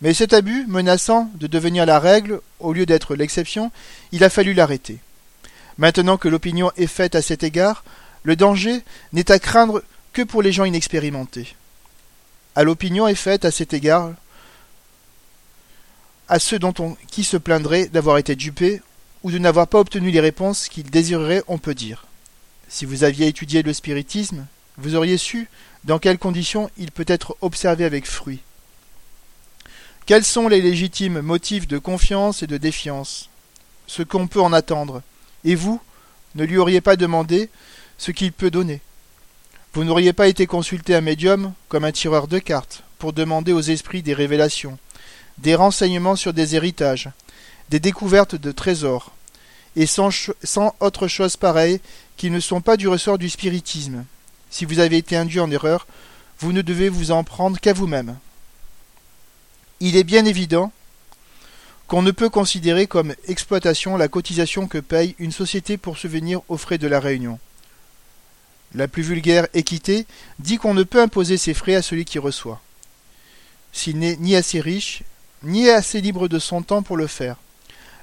Mais 0.00 0.14
cet 0.14 0.32
abus, 0.32 0.66
menaçant 0.66 1.30
de 1.34 1.46
devenir 1.46 1.86
la 1.86 1.98
règle 1.98 2.40
au 2.58 2.72
lieu 2.72 2.86
d'être 2.86 3.14
l'exception, 3.14 3.70
il 4.10 4.24
a 4.24 4.30
fallu 4.30 4.52
l'arrêter. 4.52 4.98
Maintenant 5.78 6.16
que 6.16 6.28
l'opinion 6.28 6.72
est 6.76 6.88
faite 6.88 7.14
à 7.14 7.22
cet 7.22 7.44
égard, 7.44 7.84
le 8.24 8.36
danger 8.36 8.82
n'est 9.12 9.30
à 9.30 9.38
craindre 9.38 9.82
que 10.12 10.22
pour 10.22 10.42
les 10.42 10.52
gens 10.52 10.64
inexpérimentés. 10.64 11.54
À 12.54 12.64
l'opinion 12.64 13.08
est 13.08 13.14
faite 13.14 13.44
à 13.44 13.50
cet 13.50 13.72
égard 13.72 14.10
à 16.28 16.38
ceux 16.38 16.58
dont 16.58 16.74
on, 16.78 16.96
qui 17.08 17.24
se 17.24 17.36
plaindraient 17.36 17.86
d'avoir 17.86 18.18
été 18.18 18.36
dupés 18.36 18.80
ou 19.22 19.30
de 19.30 19.38
n'avoir 19.38 19.68
pas 19.68 19.80
obtenu 19.80 20.10
les 20.10 20.20
réponses 20.20 20.68
qu'ils 20.68 20.90
désireraient, 20.90 21.44
on 21.48 21.58
peut 21.58 21.74
dire. 21.74 22.06
Si 22.68 22.84
vous 22.84 23.04
aviez 23.04 23.26
étudié 23.26 23.62
le 23.62 23.72
spiritisme, 23.72 24.46
vous 24.78 24.94
auriez 24.94 25.18
su 25.18 25.48
dans 25.84 25.98
quelles 25.98 26.18
conditions 26.18 26.70
il 26.78 26.90
peut 26.90 27.04
être 27.06 27.36
observé 27.40 27.84
avec 27.84 28.06
fruit. 28.06 28.40
Quels 30.06 30.24
sont 30.24 30.48
les 30.48 30.60
légitimes 30.60 31.20
motifs 31.20 31.68
de 31.68 31.78
confiance 31.78 32.42
et 32.42 32.46
de 32.46 32.56
défiance? 32.56 33.28
Ce 33.86 34.02
qu'on 34.02 34.26
peut 34.26 34.40
en 34.40 34.52
attendre. 34.52 35.02
Et 35.44 35.54
vous, 35.54 35.80
ne 36.34 36.44
lui 36.44 36.56
auriez 36.56 36.80
pas 36.80 36.96
demandé 36.96 37.50
ce 37.98 38.10
qu'il 38.10 38.32
peut 38.32 38.50
donner. 38.50 38.80
Vous 39.74 39.84
n'auriez 39.84 40.12
pas 40.12 40.28
été 40.28 40.46
consulté 40.46 40.94
un 40.94 41.00
médium 41.00 41.52
comme 41.68 41.84
un 41.84 41.92
tireur 41.92 42.26
de 42.26 42.38
cartes 42.38 42.82
pour 42.98 43.12
demander 43.12 43.52
aux 43.52 43.60
esprits 43.60 44.02
des 44.02 44.14
révélations, 44.14 44.78
des 45.38 45.54
renseignements 45.54 46.16
sur 46.16 46.32
des 46.32 46.56
héritages, 46.56 47.08
des 47.70 47.80
découvertes 47.80 48.34
de 48.34 48.52
trésors, 48.52 49.12
et 49.76 49.86
sans, 49.86 50.10
sans 50.42 50.74
autre 50.80 51.08
chose 51.08 51.36
pareille 51.36 51.80
qui 52.16 52.30
ne 52.30 52.40
sont 52.40 52.60
pas 52.60 52.76
du 52.76 52.88
ressort 52.88 53.18
du 53.18 53.30
spiritisme. 53.30 54.04
Si 54.50 54.64
vous 54.64 54.78
avez 54.78 54.98
été 54.98 55.16
induit 55.16 55.40
en 55.40 55.50
erreur, 55.50 55.86
vous 56.38 56.52
ne 56.52 56.62
devez 56.62 56.88
vous 56.88 57.10
en 57.10 57.24
prendre 57.24 57.58
qu'à 57.58 57.72
vous-même. 57.72 58.16
Il 59.80 59.96
est 59.96 60.04
bien 60.04 60.24
évident 60.24 60.72
qu'on 61.86 62.02
ne 62.02 62.10
peut 62.10 62.30
considérer 62.30 62.86
comme 62.86 63.14
exploitation 63.28 63.96
la 63.96 64.08
cotisation 64.08 64.66
que 64.66 64.78
paye 64.78 65.14
une 65.18 65.32
société 65.32 65.76
pour 65.76 65.98
subvenir 65.98 66.40
aux 66.48 66.56
frais 66.56 66.78
de 66.78 66.86
la 66.86 67.00
réunion. 67.00 67.38
La 68.74 68.88
plus 68.88 69.02
vulgaire 69.02 69.46
équité 69.52 70.06
dit 70.38 70.56
qu'on 70.56 70.72
ne 70.72 70.84
peut 70.84 71.02
imposer 71.02 71.36
ses 71.36 71.52
frais 71.52 71.74
à 71.74 71.82
celui 71.82 72.04
qui 72.04 72.18
reçoit, 72.18 72.62
s'il 73.72 73.98
n'est 73.98 74.16
ni 74.16 74.36
assez 74.36 74.60
riche, 74.60 75.02
ni 75.42 75.68
assez 75.68 76.00
libre 76.00 76.28
de 76.28 76.38
son 76.38 76.62
temps 76.62 76.82
pour 76.82 76.96
le 76.96 77.06
faire. 77.06 77.36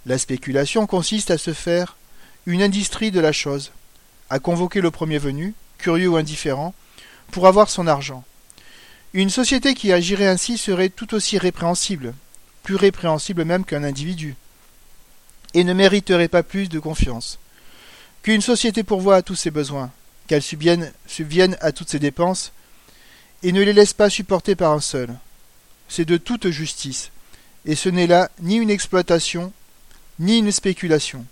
La 0.05 0.17
spéculation 0.17 0.87
consiste 0.87 1.31
à 1.31 1.37
se 1.37 1.53
faire 1.53 1.97
une 2.45 2.63
industrie 2.63 3.11
de 3.11 3.19
la 3.19 3.31
chose, 3.31 3.71
à 4.29 4.39
convoquer 4.39 4.81
le 4.81 4.91
premier 4.91 5.17
venu, 5.17 5.53
curieux 5.77 6.09
ou 6.09 6.15
indifférent, 6.17 6.73
pour 7.31 7.47
avoir 7.47 7.69
son 7.69 7.87
argent. 7.87 8.23
Une 9.13 9.29
société 9.29 9.73
qui 9.73 9.91
agirait 9.91 10.27
ainsi 10.27 10.57
serait 10.57 10.89
tout 10.89 11.13
aussi 11.13 11.37
répréhensible, 11.37 12.13
plus 12.63 12.75
répréhensible 12.75 13.43
même 13.43 13.65
qu'un 13.65 13.83
individu, 13.83 14.35
et 15.53 15.63
ne 15.63 15.73
mériterait 15.73 16.27
pas 16.27 16.43
plus 16.43 16.69
de 16.69 16.79
confiance. 16.79 17.39
Qu'une 18.21 18.41
société 18.41 18.83
pourvoie 18.83 19.15
à 19.15 19.21
tous 19.21 19.35
ses 19.35 19.51
besoins, 19.51 19.91
qu'elle 20.27 20.43
subvienne, 20.43 21.57
à 21.61 21.71
toutes 21.71 21.89
ses 21.89 21.99
dépenses, 21.99 22.51
et 23.41 23.51
ne 23.51 23.63
les 23.63 23.73
laisse 23.73 23.93
pas 23.93 24.09
supporter 24.09 24.55
par 24.55 24.73
un 24.73 24.81
seul. 24.81 25.15
C'est 25.87 26.05
de 26.05 26.17
toute 26.17 26.49
justice, 26.49 27.11
et 27.65 27.75
ce 27.75 27.89
n'est 27.89 28.07
là 28.07 28.29
ni 28.41 28.57
une 28.57 28.69
exploitation, 28.69 29.51
ni 30.19 30.37
une 30.37 30.51
spéculation. 30.51 31.25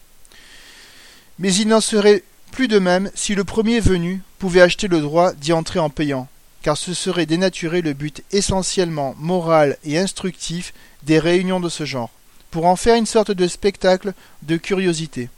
Mais 1.40 1.54
il 1.54 1.68
n'en 1.68 1.82
serait 1.82 2.24
plus 2.52 2.68
de 2.68 2.80
même 2.80 3.12
si 3.14 3.36
le 3.36 3.44
premier 3.44 3.80
venu 3.80 4.22
pouvait 4.40 4.62
acheter 4.62 4.88
le 4.88 5.02
droit 5.02 5.34
d'y 5.34 5.54
entrer 5.54 5.80
en 5.80 5.90
payant, 5.90 6.28
car 6.62 6.78
ce 6.78 6.94
serait 6.94 7.26
dénaturer 7.26 7.82
le 7.82 7.94
but 7.94 8.24
essentiellement 8.32 9.16
moral 9.20 9.78
et 9.84 9.98
instructif 9.98 10.74
des 11.04 11.20
réunions 11.20 11.60
de 11.60 11.70
ce 11.70 11.86
genre, 11.86 12.10
pour 12.50 12.66
en 12.66 12.76
faire 12.76 12.96
une 12.96 13.06
sorte 13.06 13.32
de 13.32 13.48
spectacle 13.48 14.14
de 14.44 14.58
curiosité. 14.58 15.30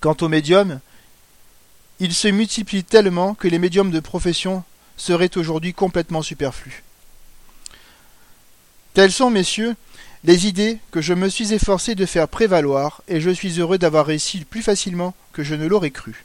Quant 0.00 0.16
aux 0.20 0.28
médiums, 0.28 0.80
ils 1.98 2.14
se 2.14 2.28
multiplient 2.28 2.84
tellement 2.84 3.34
que 3.34 3.48
les 3.48 3.58
médiums 3.58 3.90
de 3.90 4.00
profession 4.00 4.64
seraient 4.96 5.36
aujourd'hui 5.36 5.74
complètement 5.74 6.22
superflus. 6.22 6.82
Telles 8.94 9.12
sont, 9.12 9.30
messieurs, 9.30 9.76
les 10.24 10.46
idées 10.46 10.78
que 10.90 11.00
je 11.00 11.14
me 11.14 11.28
suis 11.28 11.54
efforcé 11.54 11.94
de 11.94 12.06
faire 12.06 12.28
prévaloir, 12.28 13.02
et 13.08 13.20
je 13.20 13.30
suis 13.30 13.58
heureux 13.58 13.78
d'avoir 13.78 14.06
réussi 14.06 14.44
plus 14.44 14.62
facilement 14.62 15.14
que 15.32 15.42
je 15.42 15.54
ne 15.54 15.66
l'aurais 15.66 15.90
cru. 15.90 16.24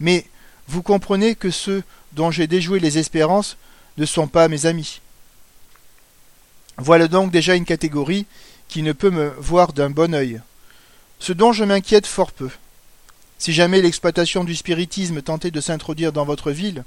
Mais 0.00 0.26
vous 0.68 0.82
comprenez 0.82 1.34
que 1.34 1.50
ceux 1.50 1.82
dont 2.12 2.30
j'ai 2.30 2.46
déjoué 2.46 2.78
les 2.78 2.98
espérances 2.98 3.56
ne 3.98 4.06
sont 4.06 4.28
pas 4.28 4.48
mes 4.48 4.66
amis. 4.66 5.00
Voilà 6.76 7.08
donc 7.08 7.30
déjà 7.30 7.54
une 7.54 7.64
catégorie 7.64 8.26
qui 8.68 8.82
ne 8.82 8.92
peut 8.92 9.10
me 9.10 9.30
voir 9.38 9.72
d'un 9.72 9.90
bon 9.90 10.14
œil. 10.14 10.40
Ce 11.18 11.32
dont 11.32 11.52
je 11.52 11.64
m'inquiète 11.64 12.06
fort 12.06 12.32
peu. 12.32 12.50
Si 13.38 13.52
jamais 13.52 13.82
l'exploitation 13.82 14.44
du 14.44 14.54
spiritisme 14.54 15.22
tentait 15.22 15.50
de 15.50 15.60
s'introduire 15.60 16.12
dans 16.12 16.24
votre 16.24 16.50
ville, 16.50 16.84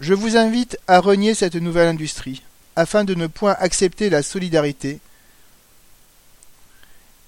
je 0.00 0.12
vous 0.12 0.36
invite 0.36 0.78
à 0.88 1.00
renier 1.00 1.34
cette 1.34 1.54
nouvelle 1.54 1.88
industrie, 1.88 2.42
afin 2.74 3.04
de 3.04 3.14
ne 3.14 3.26
point 3.26 3.56
accepter 3.58 4.10
la 4.10 4.22
solidarité, 4.22 5.00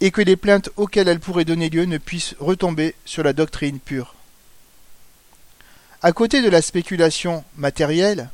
et 0.01 0.11
que 0.11 0.23
les 0.23 0.37
plaintes 0.37 0.71
auxquelles 0.77 1.09
elle 1.09 1.21
pourrait 1.21 1.45
donner 1.45 1.71
lieu 1.71 1.85
ne 1.85 1.99
puissent 1.99 2.35
retomber 2.39 2.95
sur 3.05 3.23
la 3.23 3.33
doctrine 3.33 3.81
pure. 3.81 4.15
À 6.03 6.13
côté 6.13 6.43
de 6.43 6.49
la 6.49 6.63
spéculation 6.63 7.45
matérielle, 7.57 8.31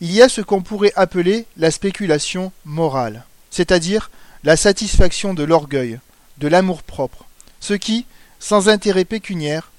il 0.00 0.12
y 0.12 0.22
a 0.22 0.28
ce 0.28 0.40
qu'on 0.40 0.62
pourrait 0.62 0.92
appeler 0.94 1.46
la 1.56 1.70
spéculation 1.70 2.52
morale, 2.64 3.24
c'est-à-dire 3.50 4.10
la 4.44 4.56
satisfaction 4.56 5.34
de 5.34 5.42
l'orgueil, 5.42 5.98
de 6.38 6.48
l'amour-propre, 6.48 7.24
ce 7.60 7.74
qui, 7.74 8.06
sans 8.38 8.68
intérêt 8.68 9.04
pécuniaire, 9.04 9.72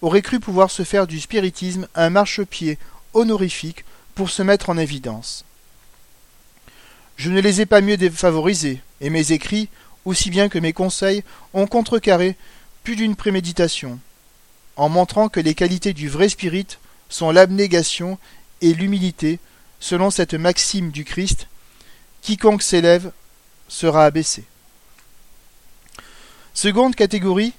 aurait 0.00 0.22
cru 0.22 0.40
pouvoir 0.40 0.70
se 0.70 0.84
faire 0.84 1.06
du 1.06 1.20
spiritisme 1.20 1.88
un 1.94 2.10
marchepied 2.10 2.78
honorifique 3.14 3.84
pour 4.14 4.30
se 4.30 4.42
mettre 4.42 4.70
en 4.70 4.78
évidence. 4.78 5.44
Je 7.16 7.30
ne 7.30 7.40
les 7.40 7.60
ai 7.60 7.66
pas 7.66 7.80
mieux 7.80 7.96
défavorisés, 7.96 8.80
et 9.00 9.10
mes 9.10 9.32
écrits, 9.32 9.68
aussi 10.04 10.30
bien 10.30 10.48
que 10.48 10.58
mes 10.58 10.72
conseils, 10.72 11.22
ont 11.54 11.66
contrecarré 11.66 12.36
plus 12.84 12.96
d'une 12.96 13.16
préméditation, 13.16 13.98
en 14.76 14.88
montrant 14.88 15.28
que 15.28 15.40
les 15.40 15.54
qualités 15.54 15.92
du 15.92 16.08
vrai 16.08 16.28
spirit 16.28 16.78
sont 17.08 17.30
l'abnégation 17.30 18.18
et 18.60 18.74
l'humilité, 18.74 19.38
selon 19.80 20.10
cette 20.10 20.34
maxime 20.34 20.90
du 20.90 21.04
Christ, 21.04 21.46
quiconque 22.22 22.62
s'élève 22.62 23.12
sera 23.68 24.04
abaissé. 24.04 24.44
Seconde 26.54 26.94
catégorie, 26.94 27.52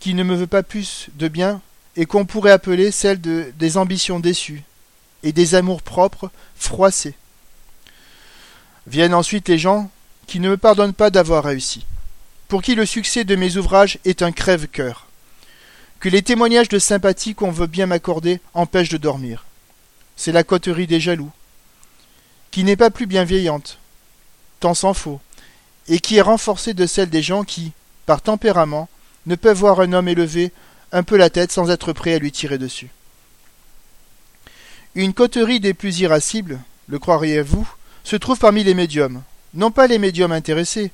qui 0.00 0.14
ne 0.14 0.24
me 0.24 0.34
veut 0.34 0.46
pas 0.46 0.62
plus 0.62 1.08
de 1.14 1.28
bien, 1.28 1.60
et 1.96 2.06
qu'on 2.06 2.24
pourrait 2.24 2.52
appeler 2.52 2.90
celle 2.90 3.20
de, 3.20 3.52
des 3.58 3.76
ambitions 3.76 4.20
déçues 4.20 4.62
et 5.22 5.32
des 5.32 5.54
amours 5.54 5.82
propres 5.82 6.30
froissés. 6.56 7.14
Viennent 8.86 9.14
ensuite 9.14 9.48
les 9.48 9.58
gens 9.58 9.90
qui 10.26 10.40
ne 10.40 10.48
me 10.48 10.56
pardonnent 10.56 10.94
pas 10.94 11.10
d'avoir 11.10 11.44
réussi, 11.44 11.84
pour 12.48 12.62
qui 12.62 12.74
le 12.74 12.86
succès 12.86 13.24
de 13.24 13.36
mes 13.36 13.56
ouvrages 13.56 13.98
est 14.04 14.22
un 14.22 14.32
crève-cœur, 14.32 15.06
que 16.00 16.08
les 16.08 16.22
témoignages 16.22 16.68
de 16.68 16.78
sympathie 16.78 17.34
qu'on 17.34 17.50
veut 17.50 17.66
bien 17.66 17.86
m'accorder 17.86 18.40
empêchent 18.54 18.88
de 18.88 18.96
dormir. 18.96 19.44
C'est 20.16 20.32
la 20.32 20.44
coterie 20.44 20.86
des 20.86 21.00
jaloux, 21.00 21.30
qui 22.50 22.64
n'est 22.64 22.76
pas 22.76 22.90
plus 22.90 23.06
bienveillante, 23.06 23.78
tant 24.60 24.74
s'en 24.74 24.94
faut, 24.94 25.20
et 25.88 25.98
qui 25.98 26.16
est 26.16 26.22
renforcée 26.22 26.74
de 26.74 26.86
celle 26.86 27.10
des 27.10 27.22
gens 27.22 27.44
qui, 27.44 27.72
par 28.06 28.22
tempérament, 28.22 28.88
ne 29.26 29.34
peuvent 29.34 29.56
voir 29.56 29.80
un 29.80 29.92
homme 29.92 30.08
élever 30.08 30.52
un 30.92 31.02
peu 31.02 31.16
la 31.16 31.30
tête 31.30 31.52
sans 31.52 31.70
être 31.70 31.92
prêt 31.92 32.14
à 32.14 32.18
lui 32.18 32.32
tirer 32.32 32.58
dessus. 32.58 32.90
Une 34.94 35.14
coterie 35.14 35.60
des 35.60 35.72
plus 35.72 36.00
irascibles, 36.00 36.60
le 36.88 36.98
croiriez-vous, 36.98 37.66
se 38.04 38.16
trouve 38.16 38.38
parmi 38.38 38.62
les 38.62 38.74
médiums, 38.74 39.22
non 39.54 39.70
pas 39.70 39.86
les 39.86 39.98
médiums 39.98 40.32
intéressés, 40.32 40.90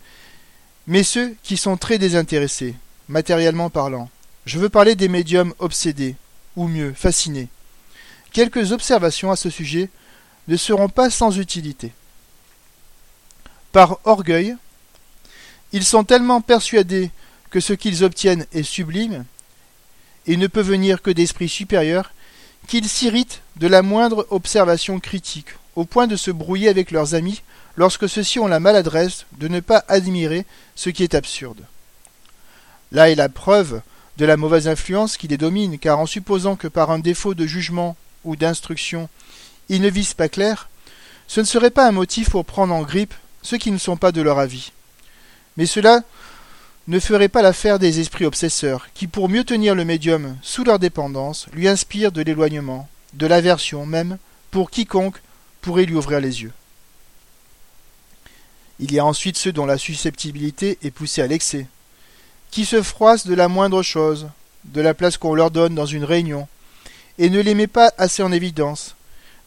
mais 0.87 1.03
ceux 1.03 1.35
qui 1.43 1.57
sont 1.57 1.77
très 1.77 1.99
désintéressés, 1.99 2.75
matériellement 3.09 3.71
parlant. 3.71 4.11
Je 4.47 4.59
veux 4.59 4.69
parler 4.69 4.95
des 4.95 5.09
médiums 5.09 5.55
obsédés, 5.59 6.17
ou 6.57 6.67
mieux, 6.67 6.93
fascinés. 6.95 7.49
Quelques 8.33 8.73
observations 8.73 9.31
à 9.31 9.37
ce 9.37 9.51
sujet 9.51 9.91
ne 10.49 10.57
seront 10.57 10.89
pas 10.89 11.11
sans 11.11 11.39
utilité. 11.39 11.93
Par 13.73 13.99
orgueil, 14.05 14.57
ils 15.73 15.85
sont 15.85 16.05
tellement 16.05 16.41
persuadés 16.41 17.11
que 17.51 17.61
ce 17.61 17.75
qu'ils 17.75 18.05
obtiennent 18.05 18.47
est 18.53 18.63
sublime, 18.63 19.25
et 20.27 20.37
ne 20.37 20.47
peut 20.47 20.63
venir 20.63 21.03
que 21.03 21.11
d'esprits 21.11 21.49
supérieurs, 21.49 22.13
qu'ils 22.67 22.89
s'irritent 22.89 23.43
de 23.57 23.67
la 23.67 23.83
moindre 23.83 24.27
observation 24.31 25.01
critique, 25.01 25.49
au 25.77 25.85
point 25.85 26.07
de 26.07 26.17
se 26.17 26.31
brouiller 26.31 26.69
avec 26.69 26.91
leurs 26.91 27.15
amis 27.15 27.43
lorsque 27.79 28.09
ceux-ci 28.09 28.41
ont 28.41 28.49
la 28.49 28.59
maladresse 28.59 29.25
de 29.39 29.47
ne 29.47 29.61
pas 29.61 29.85
admirer 29.87 30.45
ce 30.75 30.91
qui 30.91 31.05
est 31.05 31.15
absurde. 31.15 31.61
Là 32.91 33.09
est 33.09 33.15
la 33.15 33.29
preuve 33.29 33.83
de 34.17 34.27
la 34.27 34.37
mauvaise 34.37 34.67
influence 34.67 35.17
qui 35.17 35.29
les 35.29 35.37
domine, 35.37 35.79
car 35.79 36.01
en 36.01 36.07
supposant 36.07 36.57
que 36.57 36.67
par 36.67 36.91
un 36.91 36.99
défaut 36.99 37.35
de 37.35 37.47
jugement 37.47 37.97
ou 38.25 38.35
d'instruction 38.35 39.09
ils 39.69 39.81
ne 39.81 39.91
visent 39.91 40.15
pas 40.15 40.29
clair, 40.29 40.69
ce 41.29 41.39
ne 41.39 41.45
serait 41.45 41.71
pas 41.71 41.87
un 41.87 41.93
motif 41.93 42.31
pour 42.31 42.45
prendre 42.45 42.75
en 42.75 42.83
grippe 42.83 43.15
ceux 43.43 43.59
qui 43.59 43.71
ne 43.71 43.79
sont 43.79 43.97
pas 43.97 44.11
de 44.11 44.23
leur 44.23 44.41
avis. 44.41 44.73
Mais 45.57 45.67
cela 45.67 46.01
ne 46.89 46.99
ferait 46.99 47.29
pas 47.29 47.43
l'affaire 47.43 47.79
des 47.79 48.01
esprits 48.01 48.25
obsesseurs, 48.25 48.89
qui 48.93 49.07
pour 49.07 49.29
mieux 49.29 49.45
tenir 49.45 49.77
le 49.77 49.85
médium 49.85 50.37
sous 50.43 50.65
leur 50.65 50.81
dépendance, 50.81 51.47
lui 51.53 51.69
inspirent 51.69 52.11
de 52.11 52.23
l'éloignement, 52.23 52.89
de 53.13 53.27
l'aversion 53.27 53.87
même, 53.87 54.19
pour 54.51 54.69
quiconque 54.69 55.21
pourrait 55.61 55.85
lui 55.85 55.95
ouvrir 55.95 56.19
les 56.19 56.43
yeux. 56.43 56.53
Il 58.81 58.93
y 58.93 58.99
a 58.99 59.05
ensuite 59.05 59.37
ceux 59.37 59.53
dont 59.53 59.67
la 59.67 59.79
susceptibilité 59.79 60.79
est 60.83 60.91
poussée 60.91 61.23
à 61.23 61.27
l'excès, 61.27 61.67
qui 62.51 62.65
se 62.65 62.83
froissent 62.83 63.27
de 63.27 63.35
la 63.35 63.49
moindre 63.49 63.83
chose, 63.83 64.29
de 64.65 64.81
la 64.81 64.95
place 64.95 65.17
qu'on 65.17 65.35
leur 65.35 65.51
donne 65.51 65.75
dans 65.75 65.87
une 65.87 66.05
réunion, 66.05 66.49
et 67.19 67.31
ne 67.31 67.41
les 67.41 67.55
met 67.55 67.67
pas 67.67 67.93
assez 67.99 68.23
en 68.23 68.33
évidence, 68.33 68.95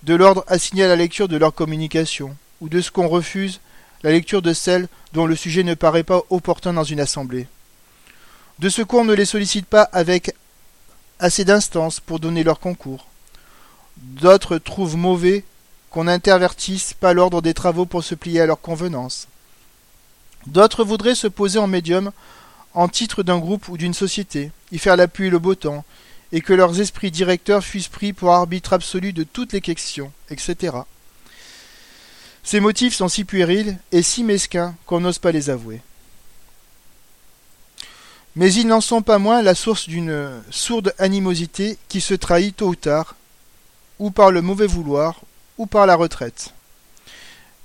de 0.04 0.16
l'ordre 0.16 0.44
assigné 0.48 0.84
à 0.84 0.88
la 0.88 0.96
lecture 0.96 1.28
de 1.28 1.38
leur 1.38 1.54
communication, 1.54 2.36
ou 2.60 2.70
de 2.70 2.82
ce 2.82 2.92
qu'on 2.92 3.08
refuse 3.08 3.62
la 4.04 4.12
lecture 4.12 4.42
de 4.42 4.54
celle 4.54 4.88
dont 5.14 5.26
le 5.26 5.36
sujet 5.36 5.64
ne 5.64 5.76
paraît 5.76 6.04
pas 6.04 6.22
opportun 6.30 6.74
dans 6.74 6.84
une 6.84 7.00
assemblée. 7.00 7.48
De 8.60 8.70
ce 8.70 8.82
qu'on 8.82 9.06
ne 9.06 9.14
les 9.14 9.26
sollicite 9.26 9.66
pas 9.66 9.84
avec 9.84 10.36
assez 11.20 11.46
d'instance 11.46 12.00
pour 12.00 12.20
donner 12.20 12.44
leur 12.44 12.60
concours. 12.60 13.08
D'autres 13.98 14.58
trouvent 14.58 14.98
mauvais 14.98 15.44
qu'on 15.92 16.06
n'intervertisse 16.06 16.94
pas 16.94 17.14
l'ordre 17.14 17.42
des 17.42 17.54
travaux 17.54 17.86
pour 17.86 18.04
se 18.04 18.16
plier 18.16 18.42
à 18.42 18.46
leur 18.46 18.62
convenance. 18.62 19.28
D'autres 20.48 20.84
voudraient 20.84 21.16
se 21.16 21.28
poser 21.28 21.60
en 21.60 21.68
médium 21.68 22.12
en 22.74 22.88
titre 22.88 23.22
d'un 23.22 23.38
groupe 23.38 23.68
ou 23.68 23.78
d'une 23.78 23.94
société, 23.94 24.52
y 24.72 24.80
faire 24.80 24.96
l'appui 24.96 25.28
et 25.28 25.30
le 25.30 25.38
beau 25.38 25.56
temps, 25.56 25.84
et 26.32 26.40
que 26.40 26.54
leurs 26.54 26.80
esprits 26.80 27.12
directeurs 27.12 27.64
fussent 27.64 27.90
pris 27.90 28.14
pour 28.14 28.32
arbitre 28.32 28.72
absolu 28.72 29.12
de 29.12 29.24
toutes 29.24 29.52
les 29.52 29.60
questions, 29.60 30.12
etc. 30.30 30.78
Ces 32.44 32.62
motifs 32.62 32.96
sont 32.96 33.10
si 33.10 33.26
puérils 33.26 33.78
et 33.92 34.02
si 34.02 34.24
mesquins 34.24 34.74
qu'on 34.86 35.02
n'ose 35.02 35.20
pas 35.20 35.34
les 35.34 35.50
avouer. 35.50 35.82
Mais 38.38 38.54
ils 38.54 38.66
n'en 38.66 38.80
sont 38.80 39.02
pas 39.02 39.20
moins 39.20 39.42
la 39.42 39.56
source 39.56 39.90
d'une 39.90 40.42
sourde 40.50 40.96
animosité 40.98 41.78
qui 41.90 42.00
se 42.00 42.14
trahit 42.14 42.56
tôt 42.56 42.70
ou 42.70 42.76
tard, 42.76 43.16
ou 44.00 44.10
par 44.10 44.32
le 44.32 44.42
mauvais 44.42 44.68
vouloir, 44.68 45.20
ou 45.62 45.68
par 45.68 45.86
la 45.86 45.96
retraite. 45.96 46.56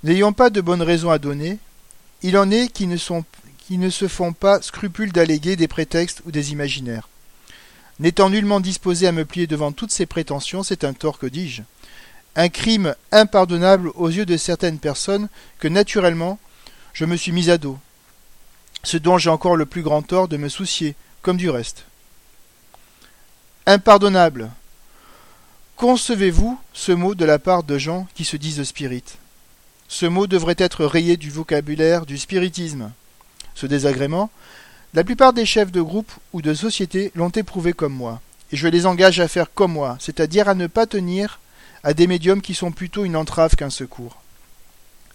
N'ayant 0.03 0.31
pas 0.31 0.51
de 0.51 0.61
bonnes 0.61 0.83
raisons 0.83 1.09
à 1.09 1.17
donner, 1.17 1.57
il 2.21 2.37
en 2.37 2.51
est 2.51 2.71
qui 2.71 2.85
ne, 2.85 2.97
qui 3.57 3.77
ne 3.79 3.89
se 3.89 4.07
font 4.07 4.33
pas 4.33 4.61
scrupule 4.61 5.11
d'alléguer 5.11 5.55
des 5.55 5.67
prétextes 5.67 6.21
ou 6.25 6.31
des 6.31 6.51
imaginaires. 6.51 7.09
N'étant 7.99 8.29
nullement 8.29 8.59
disposé 8.59 9.07
à 9.07 9.11
me 9.11 9.25
plier 9.25 9.47
devant 9.47 9.71
toutes 9.71 9.91
ces 9.91 10.05
prétentions, 10.05 10.61
c'est 10.61 10.83
un 10.83 10.93
tort 10.93 11.17
que 11.17 11.25
dis-je? 11.25 11.63
Un 12.35 12.49
crime 12.49 12.93
impardonnable 13.11 13.89
aux 13.95 14.09
yeux 14.09 14.27
de 14.27 14.37
certaines 14.37 14.77
personnes 14.77 15.27
que 15.57 15.67
naturellement 15.67 16.37
je 16.93 17.05
me 17.05 17.15
suis 17.15 17.31
mis 17.31 17.49
à 17.49 17.57
dos, 17.57 17.79
ce 18.83 18.97
dont 18.97 19.17
j'ai 19.17 19.31
encore 19.31 19.55
le 19.55 19.65
plus 19.65 19.81
grand 19.81 20.03
tort 20.03 20.27
de 20.27 20.37
me 20.37 20.49
soucier, 20.49 20.95
comme 21.23 21.37
du 21.37 21.49
reste. 21.49 21.85
Impardonnable. 23.65 24.51
Concevez-vous 25.77 26.59
ce 26.73 26.91
mot 26.91 27.13
de 27.13 27.23
la 27.23 27.37
part 27.37 27.61
de 27.61 27.77
gens 27.77 28.07
qui 28.15 28.25
se 28.25 28.35
disent 28.35 28.63
spirites? 28.63 29.19
Ce 29.87 30.07
mot 30.07 30.25
devrait 30.25 30.55
être 30.57 30.85
rayé 30.85 31.17
du 31.17 31.29
vocabulaire 31.29 32.07
du 32.07 32.17
spiritisme. 32.17 32.91
Ce 33.53 33.67
désagrément, 33.67 34.31
la 34.95 35.03
plupart 35.03 35.33
des 35.33 35.45
chefs 35.45 35.71
de 35.71 35.83
groupe 35.83 36.11
ou 36.33 36.41
de 36.41 36.55
société 36.55 37.11
l'ont 37.13 37.29
éprouvé 37.29 37.73
comme 37.73 37.93
moi, 37.93 38.21
et 38.51 38.57
je 38.57 38.67
les 38.67 38.87
engage 38.87 39.19
à 39.19 39.27
faire 39.27 39.53
comme 39.53 39.73
moi, 39.73 39.97
c'est-à-dire 39.99 40.49
à 40.49 40.55
ne 40.55 40.65
pas 40.65 40.87
tenir 40.87 41.39
à 41.83 41.93
des 41.93 42.07
médiums 42.07 42.41
qui 42.41 42.55
sont 42.55 42.71
plutôt 42.71 43.05
une 43.05 43.15
entrave 43.15 43.55
qu'un 43.55 43.69
secours. 43.69 44.17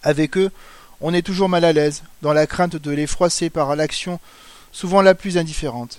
Avec 0.05 0.37
eux, 0.37 0.53
on 1.01 1.13
est 1.13 1.27
toujours 1.27 1.49
mal 1.49 1.65
à 1.65 1.73
l'aise, 1.73 2.05
dans 2.23 2.33
la 2.33 2.47
crainte 2.47 2.77
de 2.77 2.91
les 2.93 3.09
froisser 3.09 3.51
par 3.51 3.75
l'action 3.75 4.21
souvent 4.71 5.03
la 5.03 5.17
plus 5.17 5.39
indifférente. 5.39 5.99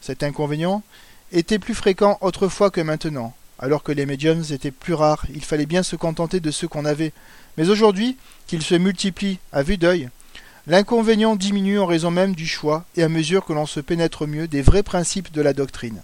Cet 0.00 0.22
inconvénient 0.22 0.84
était 1.32 1.58
plus 1.58 1.74
fréquent 1.74 2.16
autrefois 2.20 2.70
que 2.70 2.80
maintenant. 2.80 3.34
Alors 3.64 3.82
que 3.82 3.92
les 3.92 4.04
médiums 4.04 4.44
étaient 4.50 4.70
plus 4.70 4.92
rares, 4.92 5.24
il 5.34 5.42
fallait 5.42 5.64
bien 5.64 5.82
se 5.82 5.96
contenter 5.96 6.38
de 6.38 6.50
ceux 6.50 6.68
qu'on 6.68 6.84
avait. 6.84 7.14
Mais 7.56 7.70
aujourd'hui, 7.70 8.18
qu'ils 8.46 8.60
se 8.60 8.74
multiplient 8.74 9.38
à 9.54 9.62
vue 9.62 9.78
d'œil, 9.78 10.10
l'inconvénient 10.66 11.34
diminue 11.34 11.78
en 11.78 11.86
raison 11.86 12.10
même 12.10 12.34
du 12.34 12.46
choix 12.46 12.84
et 12.94 13.02
à 13.02 13.08
mesure 13.08 13.46
que 13.46 13.54
l'on 13.54 13.64
se 13.64 13.80
pénètre 13.80 14.26
mieux 14.26 14.48
des 14.48 14.60
vrais 14.60 14.82
principes 14.82 15.32
de 15.32 15.40
la 15.40 15.54
doctrine. 15.54 16.02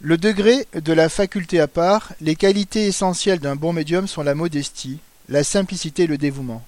Le 0.00 0.16
degré 0.16 0.66
de 0.72 0.94
la 0.94 1.10
faculté 1.10 1.60
à 1.60 1.68
part, 1.68 2.14
les 2.22 2.36
qualités 2.36 2.86
essentielles 2.86 3.40
d'un 3.40 3.54
bon 3.54 3.74
médium 3.74 4.08
sont 4.08 4.22
la 4.22 4.34
modestie, 4.34 4.98
la 5.28 5.44
simplicité 5.44 6.04
et 6.04 6.06
le 6.06 6.16
dévouement. 6.16 6.64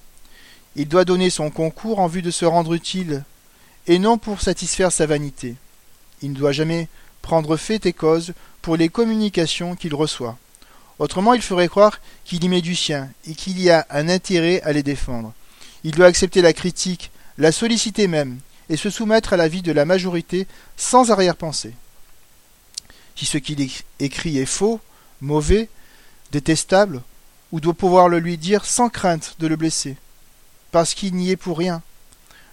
Il 0.75 0.87
doit 0.87 1.03
donner 1.03 1.31
son 1.31 1.49
concours 1.49 1.97
en 1.97 2.05
vue 2.05 2.21
de 2.21 2.29
se 2.29 2.45
rendre 2.45 2.75
utile, 2.75 3.23
et 3.87 3.97
non 3.97 4.19
pour 4.19 4.39
satisfaire 4.39 4.91
sa 4.91 5.07
vanité. 5.07 5.55
Il 6.21 6.33
ne 6.33 6.37
doit 6.37 6.51
jamais 6.51 6.87
prendre 7.23 7.57
fait 7.57 7.87
et 7.87 7.93
cause 7.93 8.33
les 8.75 8.89
communications 8.89 9.75
qu'il 9.75 9.95
reçoit. 9.95 10.37
Autrement, 10.99 11.33
il 11.33 11.41
ferait 11.41 11.67
croire 11.67 11.99
qu'il 12.25 12.43
y 12.43 12.49
met 12.49 12.61
du 12.61 12.75
sien 12.75 13.09
et 13.27 13.35
qu'il 13.35 13.61
y 13.61 13.69
a 13.69 13.85
un 13.89 14.09
intérêt 14.09 14.61
à 14.63 14.73
les 14.73 14.83
défendre. 14.83 15.33
Il 15.83 15.91
doit 15.91 16.07
accepter 16.07 16.41
la 16.41 16.53
critique, 16.53 17.11
la 17.37 17.51
solliciter 17.51 18.07
même, 18.07 18.39
et 18.69 18.77
se 18.77 18.89
soumettre 18.89 19.33
à 19.33 19.37
la 19.37 19.47
vie 19.47 19.61
de 19.61 19.71
la 19.71 19.85
majorité 19.85 20.47
sans 20.75 21.11
arrière-pensée. 21.11 21.73
Si 23.15 23.25
ce 23.25 23.37
qu'il 23.37 23.69
écrit 23.99 24.37
est 24.37 24.45
faux, 24.45 24.81
mauvais, 25.21 25.69
détestable, 26.31 27.01
ou 27.51 27.59
doit 27.59 27.73
pouvoir 27.73 28.09
le 28.09 28.19
lui 28.19 28.37
dire 28.37 28.65
sans 28.65 28.89
crainte 28.89 29.35
de 29.39 29.47
le 29.47 29.55
blesser, 29.55 29.95
parce 30.71 30.93
qu'il 30.93 31.15
n'y 31.15 31.31
est 31.31 31.37
pour 31.37 31.57
rien. 31.57 31.81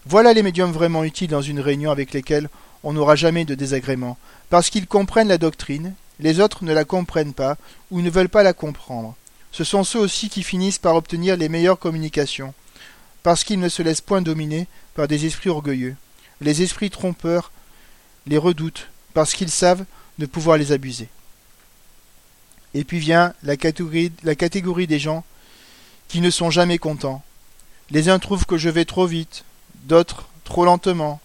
Voilà 0.07 0.33
les 0.33 0.43
médiums 0.43 0.71
vraiment 0.71 1.03
utiles 1.03 1.31
dans 1.31 1.43
une 1.43 1.61
réunion 1.61 1.91
avec 1.91 2.13
lesquels 2.13 2.49
on 2.83 2.93
n'aura 2.93 3.17
jamais 3.17 3.45
de 3.45 3.55
désagrément, 3.55 4.19
parce 4.51 4.71
qu'ils 4.71 4.87
comprennent 4.87 5.29
la 5.29 5.39
doctrine, 5.39 5.95
les 6.25 6.41
autres 6.41 6.65
ne 6.65 6.73
la 6.73 6.85
comprennent 6.85 7.35
pas 7.35 7.57
ou 7.91 8.01
ne 8.01 8.11
veulent 8.11 8.31
pas 8.31 8.43
la 8.43 8.55
comprendre. 8.55 9.15
ce 9.53 9.63
sont 9.63 9.85
ceux 9.85 10.01
aussi 10.01 10.31
qui 10.31 10.43
finissent 10.43 10.79
par 10.79 10.97
obtenir 10.97 11.37
les 11.37 11.51
meilleures 11.51 11.79
communications, 11.79 12.55
parce 13.23 13.45
qu'ils 13.45 13.61
ne 13.61 13.69
se 13.69 13.83
laissent 13.83 14.01
point 14.01 14.23
dominer 14.23 14.67
par 14.95 15.07
des 15.07 15.27
esprits 15.27 15.51
orgueilleux. 15.51 15.95
Les 16.41 16.63
esprits 16.63 16.91
trompeurs 16.91 17.53
les 18.27 18.39
redoutent, 18.39 18.89
parce 19.13 19.35
qu'ils 19.35 19.51
savent 19.51 19.85
ne 20.19 20.27
pouvoir 20.27 20.57
les 20.57 20.73
abuser. 20.73 21.09
Et 22.73 22.85
puis 22.85 22.99
vient 22.99 23.35
la 23.43 23.57
catégorie, 23.57 24.87
des 24.87 24.99
gens 24.99 25.25
qui 26.09 26.21
ne 26.21 26.31
sont 26.31 26.51
jamais 26.51 26.79
contents. 26.79 27.23
Les 27.91 28.09
uns 28.09 28.19
trouvent 28.19 28.47
que 28.47 28.57
je 28.57 28.71
vais 28.71 28.87
trop 28.87 29.07
vite, 29.07 29.45
d'autres 29.85 30.27
trop 30.43 30.65
lentement. 30.65 31.21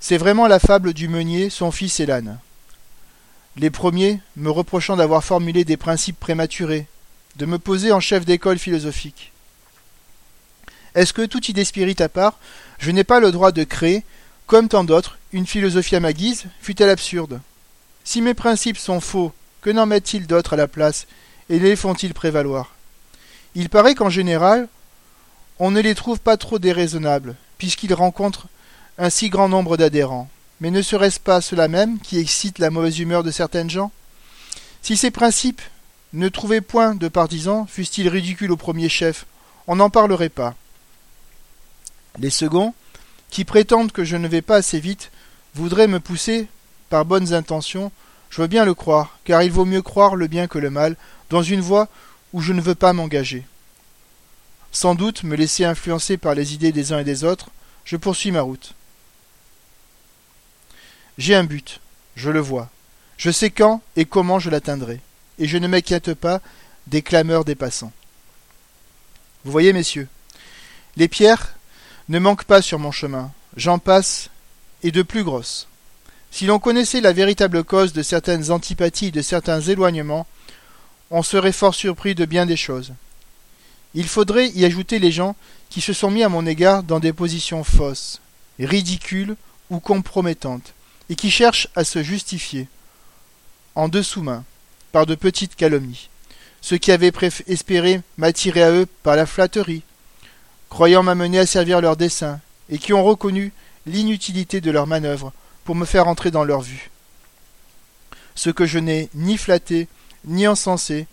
C'est 0.00 0.18
vraiment 0.18 0.48
la 0.48 0.58
fable 0.58 0.92
du 0.92 1.06
meunier, 1.08 1.50
son 1.50 1.70
fils 1.70 2.00
et 2.00 2.06
l'âne. 2.06 2.38
Les 3.58 3.70
premiers 3.70 4.20
me 4.36 4.50
reprochant 4.50 4.96
d'avoir 4.96 5.24
formulé 5.24 5.64
des 5.64 5.78
principes 5.78 6.20
prématurés, 6.20 6.86
de 7.36 7.46
me 7.46 7.58
poser 7.58 7.90
en 7.90 8.00
chef 8.00 8.26
d'école 8.26 8.58
philosophique. 8.58 9.32
Est-ce 10.94 11.14
que, 11.14 11.24
toute 11.24 11.48
idée 11.48 11.64
spirit 11.64 11.96
à 12.00 12.10
part, 12.10 12.38
je 12.78 12.90
n'ai 12.90 13.04
pas 13.04 13.18
le 13.18 13.32
droit 13.32 13.52
de 13.52 13.64
créer, 13.64 14.04
comme 14.46 14.68
tant 14.68 14.84
d'autres, 14.84 15.18
une 15.32 15.46
philosophie 15.46 15.96
à 15.96 16.00
ma 16.00 16.12
guise, 16.12 16.44
fût-elle 16.60 16.90
absurde? 16.90 17.40
Si 18.04 18.20
mes 18.20 18.34
principes 18.34 18.78
sont 18.78 19.00
faux, 19.00 19.32
que 19.62 19.70
n'en 19.70 19.86
mettent-ils 19.86 20.26
d'autres 20.26 20.52
à 20.52 20.56
la 20.56 20.68
place, 20.68 21.06
et 21.48 21.58
les 21.58 21.76
font-ils 21.76 22.14
prévaloir? 22.14 22.74
Il 23.54 23.70
paraît 23.70 23.94
qu'en 23.94 24.10
général, 24.10 24.68
on 25.58 25.70
ne 25.70 25.80
les 25.80 25.94
trouve 25.94 26.20
pas 26.20 26.36
trop 26.36 26.58
déraisonnables, 26.58 27.36
puisqu'ils 27.56 27.94
rencontrent 27.94 28.48
un 28.98 29.08
si 29.08 29.30
grand 29.30 29.48
nombre 29.48 29.78
d'adhérents. 29.78 30.28
Mais 30.60 30.70
ne 30.70 30.82
serait-ce 30.82 31.20
pas 31.20 31.40
cela 31.40 31.68
même 31.68 31.98
qui 32.00 32.18
excite 32.18 32.58
la 32.58 32.70
mauvaise 32.70 32.98
humeur 32.98 33.22
de 33.22 33.30
certaines 33.30 33.70
gens? 33.70 33.92
Si 34.82 34.96
ces 34.96 35.10
principes 35.10 35.62
ne 36.12 36.28
trouvaient 36.28 36.60
point 36.60 36.94
de 36.94 37.08
partisans, 37.08 37.66
fussent-ils 37.68 38.08
ridicules 38.08 38.52
au 38.52 38.56
premier 38.56 38.88
chef, 38.88 39.26
on 39.66 39.76
n'en 39.76 39.90
parlerait 39.90 40.28
pas. 40.28 40.54
Les 42.18 42.30
seconds, 42.30 42.74
qui 43.30 43.44
prétendent 43.44 43.92
que 43.92 44.04
je 44.04 44.16
ne 44.16 44.28
vais 44.28 44.42
pas 44.42 44.56
assez 44.56 44.80
vite, 44.80 45.10
voudraient 45.54 45.88
me 45.88 46.00
pousser, 46.00 46.48
par 46.88 47.04
bonnes 47.04 47.34
intentions, 47.34 47.92
je 48.30 48.40
veux 48.40 48.48
bien 48.48 48.64
le 48.64 48.74
croire, 48.74 49.18
car 49.24 49.42
il 49.42 49.50
vaut 49.50 49.64
mieux 49.64 49.82
croire 49.82 50.16
le 50.16 50.26
bien 50.26 50.46
que 50.46 50.58
le 50.58 50.70
mal, 50.70 50.96
dans 51.30 51.42
une 51.42 51.60
voie 51.60 51.88
où 52.32 52.40
je 52.40 52.52
ne 52.52 52.60
veux 52.60 52.74
pas 52.74 52.92
m'engager. 52.92 53.44
Sans 54.72 54.94
doute 54.94 55.22
me 55.22 55.36
laisser 55.36 55.64
influencer 55.64 56.16
par 56.16 56.34
les 56.34 56.54
idées 56.54 56.72
des 56.72 56.92
uns 56.92 57.00
et 57.00 57.04
des 57.04 57.24
autres, 57.24 57.50
je 57.84 57.96
poursuis 57.96 58.30
ma 58.30 58.42
route. 58.42 58.74
J'ai 61.18 61.34
un 61.34 61.44
but, 61.44 61.80
je 62.14 62.30
le 62.30 62.40
vois. 62.40 62.68
Je 63.16 63.30
sais 63.30 63.50
quand 63.50 63.80
et 63.96 64.04
comment 64.04 64.38
je 64.38 64.50
l'atteindrai, 64.50 65.00
et 65.38 65.46
je 65.46 65.56
ne 65.56 65.68
m'inquiète 65.68 66.14
pas 66.14 66.40
des 66.86 67.02
clameurs 67.02 67.44
des 67.44 67.54
passants. 67.54 67.92
Vous 69.44 69.52
voyez, 69.52 69.72
messieurs, 69.72 70.08
les 70.96 71.08
pierres 71.08 71.54
ne 72.08 72.18
manquent 72.18 72.44
pas 72.44 72.62
sur 72.62 72.78
mon 72.78 72.92
chemin, 72.92 73.32
j'en 73.56 73.78
passe, 73.78 74.28
et 74.82 74.90
de 74.90 75.02
plus 75.02 75.24
grosses. 75.24 75.68
Si 76.30 76.46
l'on 76.46 76.58
connaissait 76.58 77.00
la 77.00 77.12
véritable 77.12 77.64
cause 77.64 77.92
de 77.94 78.02
certaines 78.02 78.50
antipathies 78.50 79.10
de 79.10 79.22
certains 79.22 79.60
éloignements, 79.60 80.26
on 81.10 81.22
serait 81.22 81.52
fort 81.52 81.74
surpris 81.74 82.14
de 82.14 82.26
bien 82.26 82.44
des 82.44 82.56
choses. 82.56 82.92
Il 83.94 84.06
faudrait 84.06 84.50
y 84.50 84.66
ajouter 84.66 84.98
les 84.98 85.12
gens 85.12 85.34
qui 85.70 85.80
se 85.80 85.94
sont 85.94 86.10
mis 86.10 86.22
à 86.22 86.28
mon 86.28 86.44
égard 86.44 86.82
dans 86.82 87.00
des 87.00 87.14
positions 87.14 87.64
fausses, 87.64 88.20
ridicules 88.58 89.36
ou 89.70 89.80
compromettantes, 89.80 90.74
et 91.10 91.14
qui 91.14 91.30
cherchent 91.30 91.68
à 91.74 91.84
se 91.84 92.02
justifier, 92.02 92.68
en 93.74 93.88
dessous-main, 93.88 94.44
par 94.92 95.06
de 95.06 95.14
petites 95.14 95.56
calomnies. 95.56 96.08
Ceux 96.60 96.78
qui 96.78 96.90
avaient 96.90 97.12
espéré 97.46 98.00
m'attirer 98.16 98.62
à 98.62 98.70
eux 98.70 98.86
par 99.02 99.14
la 99.14 99.26
flatterie, 99.26 99.82
croyant 100.68 101.02
m'amener 101.02 101.38
à 101.38 101.46
servir 101.46 101.80
leurs 101.80 101.96
desseins, 101.96 102.40
et 102.68 102.78
qui 102.78 102.92
ont 102.92 103.04
reconnu 103.04 103.52
l'inutilité 103.86 104.60
de 104.60 104.70
leurs 104.70 104.88
manœuvres 104.88 105.32
pour 105.64 105.76
me 105.76 105.84
faire 105.84 106.08
entrer 106.08 106.30
dans 106.30 106.44
leur 106.44 106.60
vue. 106.60 106.90
Ceux 108.34 108.52
que 108.52 108.66
je 108.66 108.78
n'ai 108.78 109.08
ni 109.14 109.38
flatté, 109.38 109.86
ni 110.24 110.46
encensé, 110.48 111.06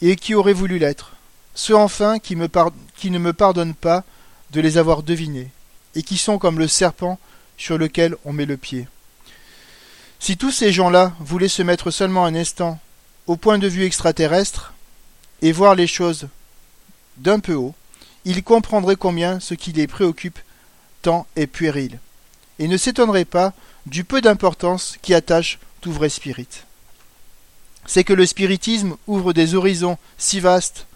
et 0.00 0.16
qui 0.16 0.34
auraient 0.34 0.52
voulu 0.52 0.78
l'être. 0.78 1.12
Ceux 1.54 1.76
enfin 1.76 2.18
qui 2.18 2.34
ne 2.34 3.18
me 3.18 3.32
pardonnent 3.32 3.74
pas 3.74 4.04
de 4.50 4.60
les 4.60 4.78
avoir 4.78 5.02
devinés, 5.02 5.50
et 5.94 6.02
qui 6.02 6.18
sont 6.18 6.38
comme 6.38 6.58
le 6.58 6.66
serpent 6.66 7.20
sur 7.56 7.78
lequel 7.78 8.16
on 8.24 8.32
met 8.32 8.46
le 8.46 8.56
pied. 8.56 8.88
Si 10.22 10.36
tous 10.36 10.52
ces 10.52 10.70
gens-là 10.70 11.16
voulaient 11.18 11.48
se 11.48 11.62
mettre 11.62 11.90
seulement 11.90 12.24
un 12.24 12.36
instant 12.36 12.78
au 13.26 13.34
point 13.34 13.58
de 13.58 13.66
vue 13.66 13.82
extraterrestre 13.82 14.72
et 15.42 15.50
voir 15.50 15.74
les 15.74 15.88
choses 15.88 16.28
d'un 17.16 17.40
peu 17.40 17.54
haut, 17.54 17.74
ils 18.24 18.44
comprendraient 18.44 18.94
combien 18.94 19.40
ce 19.40 19.54
qui 19.54 19.72
les 19.72 19.88
préoccupe 19.88 20.38
tant 21.02 21.26
est 21.34 21.48
puéril, 21.48 21.98
et 22.60 22.68
ne 22.68 22.76
s'étonneraient 22.76 23.24
pas 23.24 23.52
du 23.86 24.04
peu 24.04 24.20
d'importance 24.20 24.96
qui 25.02 25.12
attache 25.12 25.58
tout 25.80 25.90
vrai 25.90 26.08
spirit. 26.08 26.46
C'est 27.86 28.04
que 28.04 28.12
le 28.12 28.24
spiritisme 28.24 28.94
ouvre 29.08 29.32
des 29.32 29.56
horizons 29.56 29.98
si 30.18 30.38
vastes 30.38 30.86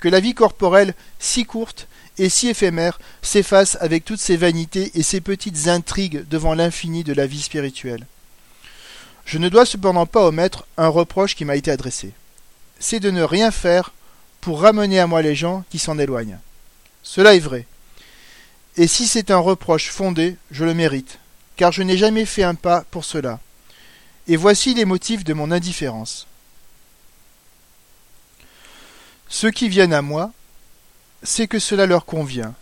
que 0.00 0.08
la 0.08 0.18
vie 0.18 0.34
corporelle 0.34 0.96
si 1.20 1.44
courte 1.44 1.86
et 2.18 2.28
si 2.28 2.48
éphémère 2.48 2.98
s'efface 3.22 3.78
avec 3.80 4.04
toutes 4.04 4.18
ses 4.18 4.36
vanités 4.36 4.90
et 4.98 5.04
ses 5.04 5.20
petites 5.20 5.68
intrigues 5.68 6.26
devant 6.28 6.54
l'infini 6.54 7.04
de 7.04 7.12
la 7.12 7.28
vie 7.28 7.42
spirituelle. 7.42 8.08
Je 9.24 9.38
ne 9.38 9.48
dois 9.48 9.66
cependant 9.66 10.06
pas 10.06 10.26
omettre 10.26 10.66
un 10.76 10.88
reproche 10.88 11.34
qui 11.34 11.44
m'a 11.44 11.56
été 11.56 11.70
adressé. 11.70 12.12
C'est 12.78 13.00
de 13.00 13.10
ne 13.10 13.22
rien 13.22 13.50
faire 13.50 13.92
pour 14.40 14.60
ramener 14.60 14.98
à 14.98 15.06
moi 15.06 15.22
les 15.22 15.34
gens 15.34 15.64
qui 15.70 15.78
s'en 15.78 15.98
éloignent. 15.98 16.38
Cela 17.02 17.34
est 17.34 17.40
vrai. 17.40 17.66
Et 18.76 18.86
si 18.86 19.06
c'est 19.06 19.30
un 19.30 19.38
reproche 19.38 19.90
fondé, 19.90 20.36
je 20.50 20.64
le 20.64 20.74
mérite, 20.74 21.18
car 21.56 21.72
je 21.72 21.82
n'ai 21.82 21.96
jamais 21.96 22.24
fait 22.24 22.42
un 22.42 22.54
pas 22.54 22.84
pour 22.90 23.04
cela. 23.04 23.38
Et 24.28 24.36
voici 24.36 24.74
les 24.74 24.84
motifs 24.84 25.24
de 25.24 25.34
mon 25.34 25.50
indifférence. 25.50 26.26
Ceux 29.28 29.50
qui 29.50 29.68
viennent 29.68 29.92
à 29.92 30.02
moi, 30.02 30.32
c'est 31.22 31.46
que 31.46 31.58
cela 31.58 31.86
leur 31.86 32.04
convient. 32.04 32.54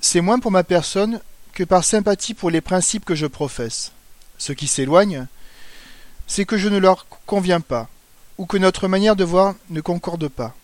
C'est 0.00 0.20
moins 0.20 0.38
pour 0.38 0.50
ma 0.50 0.64
personne 0.64 1.20
que 1.52 1.64
par 1.64 1.84
sympathie 1.84 2.34
pour 2.34 2.50
les 2.50 2.60
principes 2.60 3.04
que 3.04 3.14
je 3.14 3.26
professe 3.26 3.92
ceux 4.38 4.54
qui 4.54 4.66
s'éloignent, 4.66 5.26
c'est 6.26 6.44
que 6.44 6.56
je 6.56 6.68
ne 6.68 6.78
leur 6.78 7.06
conviens 7.26 7.60
pas, 7.60 7.88
ou 8.38 8.46
que 8.46 8.56
notre 8.56 8.88
manière 8.88 9.16
de 9.16 9.24
voir 9.24 9.54
ne 9.70 9.80
concorde 9.80 10.28
pas. 10.28 10.54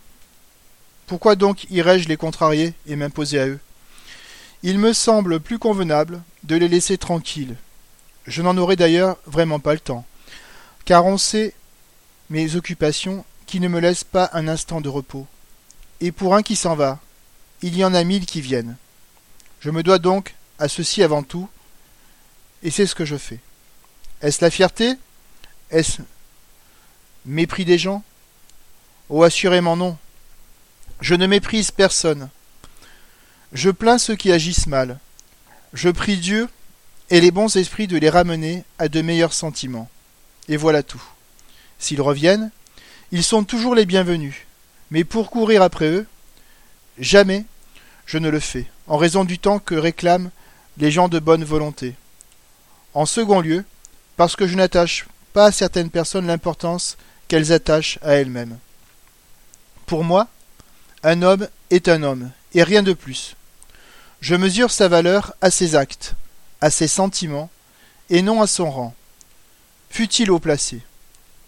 Pourquoi 1.07 1.37
donc 1.37 1.65
irais-je 1.71 2.09
les 2.09 2.17
contrarier 2.17 2.75
et 2.87 2.97
m'imposer 2.97 3.41
à 3.41 3.47
eux? 3.47 3.61
Il 4.63 4.79
me 4.79 4.93
semble 4.93 5.41
plus 5.41 5.59
convenable 5.59 6.23
de 6.45 6.57
les 6.57 6.69
laisser 6.69 6.99
tranquilles. 6.99 7.57
Je 8.27 8.43
n'en 8.43 8.57
aurai 8.57 8.77
d'ailleurs 8.77 9.17
vraiment 9.27 9.59
pas 9.59 9.75
le 9.75 9.81
temps, 9.81 10.05
car 10.85 11.07
on 11.07 11.19
sait 11.19 11.55
mes 12.29 12.57
occupations 12.57 13.25
qui 13.47 13.59
ne 13.61 13.69
me 13.69 13.81
laissent 13.81 14.05
pas 14.05 14.31
un 14.33 14.47
instant 14.49 14.81
de 14.81 14.89
repos. 14.89 15.27
Et 16.01 16.13
pour 16.13 16.35
un 16.35 16.43
qui 16.43 16.57
s'en 16.57 16.77
va, 16.77 17.01
il 17.63 17.77
y 17.77 17.85
en 17.85 17.95
a 17.95 18.05
mille 18.05 18.27
qui 18.27 18.41
viennent. 18.41 18.77
Je 19.61 19.71
me 19.71 19.83
dois 19.83 19.99
donc 19.99 20.35
à 20.59 20.69
ceci 20.69 21.03
avant 21.03 21.23
tout, 21.23 21.49
et 22.63 22.71
c'est 22.71 22.87
ce 22.87 22.95
que 22.95 23.05
je 23.05 23.17
fais. 23.17 23.41
Est-ce 24.23 24.45
la 24.45 24.51
fierté? 24.51 24.95
Est-ce 25.71 26.03
mépris 27.25 27.65
des 27.65 27.79
gens? 27.79 28.03
Oh, 29.09 29.23
assurément 29.23 29.77
non. 29.77 29.97
Je 31.01 31.15
ne 31.15 31.27
méprise 31.27 31.71
personne. 31.71 32.29
Je 33.53 33.71
plains 33.71 33.99
ceux 33.99 34.17
qui 34.17 34.31
agissent 34.31 34.67
mal. 34.67 34.99
Je 35.73 35.89
prie 35.89 36.17
Dieu 36.17 36.49
et 37.09 37.21
les 37.21 37.31
bons 37.31 37.57
esprits 37.57 37.87
de 37.87 37.97
les 37.97 38.11
ramener 38.11 38.65
à 38.79 38.89
de 38.89 39.01
meilleurs 39.01 39.33
sentiments. 39.33 39.89
Et 40.49 40.57
voilà 40.57 40.83
tout. 40.83 41.03
S'ils 41.79 42.03
reviennent, 42.03 42.51
ils 43.13 43.25
sont 43.25 43.45
toujours 43.45 43.75
les 43.75 43.87
bienvenus. 43.87 44.35
Mais 44.91 45.05
pour 45.05 45.31
courir 45.31 45.63
après 45.63 45.89
eux, 45.89 46.07
jamais 46.99 47.45
je 48.07 48.19
ne 48.19 48.29
le 48.29 48.41
fais, 48.41 48.67
en 48.87 48.97
raison 48.97 49.25
du 49.25 49.39
temps 49.39 49.61
que 49.61 49.75
réclament 49.75 50.31
les 50.79 50.91
gens 50.91 51.09
de 51.09 51.19
bonne 51.19 51.45
volonté. 51.45 51.95
En 52.95 53.07
second 53.07 53.41
lieu, 53.41 53.65
parce 54.21 54.37
que 54.37 54.47
je 54.47 54.55
n'attache 54.55 55.07
pas 55.33 55.47
à 55.47 55.51
certaines 55.51 55.89
personnes 55.89 56.27
l'importance 56.27 56.99
qu'elles 57.27 57.55
attachent 57.55 57.99
à 58.03 58.17
elles-mêmes. 58.17 58.59
Pour 59.87 60.05
moi, 60.05 60.29
un 61.03 61.23
homme 61.23 61.49
est 61.71 61.89
un 61.89 62.03
homme, 62.03 62.31
et 62.53 62.63
rien 62.63 62.83
de 62.83 62.93
plus. 62.93 63.35
Je 64.21 64.35
mesure 64.35 64.73
sa 64.73 64.89
valeur 64.89 65.33
à 65.41 65.51
ses 65.51 65.75
actes, 65.75 66.17
à 66.61 66.69
ses 66.69 66.87
sentiments, 66.87 67.49
et 68.11 68.21
non 68.21 68.43
à 68.43 68.47
son 68.47 68.71
rang. 68.71 68.95
Fût-il 69.89 70.31
haut 70.31 70.39
placé. 70.39 70.83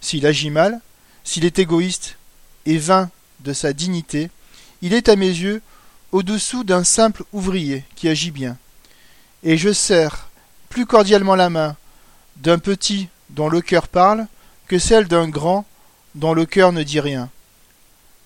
S'il 0.00 0.24
agit 0.24 0.48
mal, 0.48 0.80
s'il 1.24 1.44
est 1.44 1.58
égoïste 1.58 2.16
et 2.64 2.78
vain 2.78 3.10
de 3.40 3.52
sa 3.52 3.74
dignité, 3.74 4.30
il 4.80 4.94
est 4.94 5.10
à 5.10 5.16
mes 5.16 5.28
yeux 5.28 5.60
au-dessous 6.10 6.64
d'un 6.64 6.84
simple 6.84 7.24
ouvrier 7.34 7.84
qui 7.96 8.08
agit 8.08 8.30
bien. 8.30 8.56
Et 9.42 9.58
je 9.58 9.74
serre 9.74 10.30
plus 10.70 10.86
cordialement 10.86 11.34
la 11.34 11.50
main 11.50 11.76
d'un 12.36 12.58
petit 12.58 13.08
dont 13.30 13.48
le 13.48 13.60
cœur 13.60 13.88
parle 13.88 14.26
que 14.66 14.78
celle 14.78 15.08
d'un 15.08 15.28
grand 15.28 15.64
dont 16.14 16.34
le 16.34 16.46
cœur 16.46 16.72
ne 16.72 16.82
dit 16.82 17.00
rien. 17.00 17.30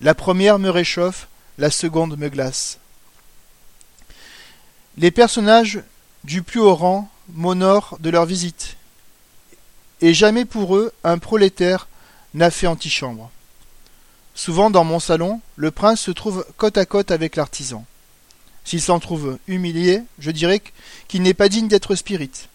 La 0.01 0.13
première 0.13 0.59
me 0.59 0.69
réchauffe, 0.69 1.27
la 1.57 1.71
seconde 1.71 2.17
me 2.17 2.29
glace. 2.29 2.79
Les 4.97 5.11
personnages 5.11 5.81
du 6.23 6.41
plus 6.41 6.59
haut 6.59 6.75
rang 6.75 7.09
m'honorent 7.29 7.97
de 7.99 8.09
leur 8.09 8.25
visite, 8.25 8.77
et 10.01 10.13
jamais 10.13 10.45
pour 10.45 10.75
eux 10.75 10.91
un 11.03 11.17
prolétaire 11.17 11.87
n'a 12.33 12.51
fait 12.51 12.67
antichambre. 12.67 13.31
Souvent 14.35 14.69
dans 14.69 14.83
mon 14.83 14.99
salon, 14.99 15.41
le 15.55 15.71
prince 15.71 16.01
se 16.01 16.11
trouve 16.11 16.45
côte 16.57 16.77
à 16.77 16.85
côte 16.85 17.11
avec 17.11 17.35
l'artisan. 17.35 17.85
S'il 18.63 18.81
s'en 18.81 18.99
trouve 18.99 19.39
humilié, 19.47 20.03
je 20.19 20.29
dirais 20.29 20.61
qu'il 21.07 21.23
n'est 21.23 21.33
pas 21.33 21.49
digne 21.49 21.67
d'être 21.67 21.95
spirit. 21.95 22.49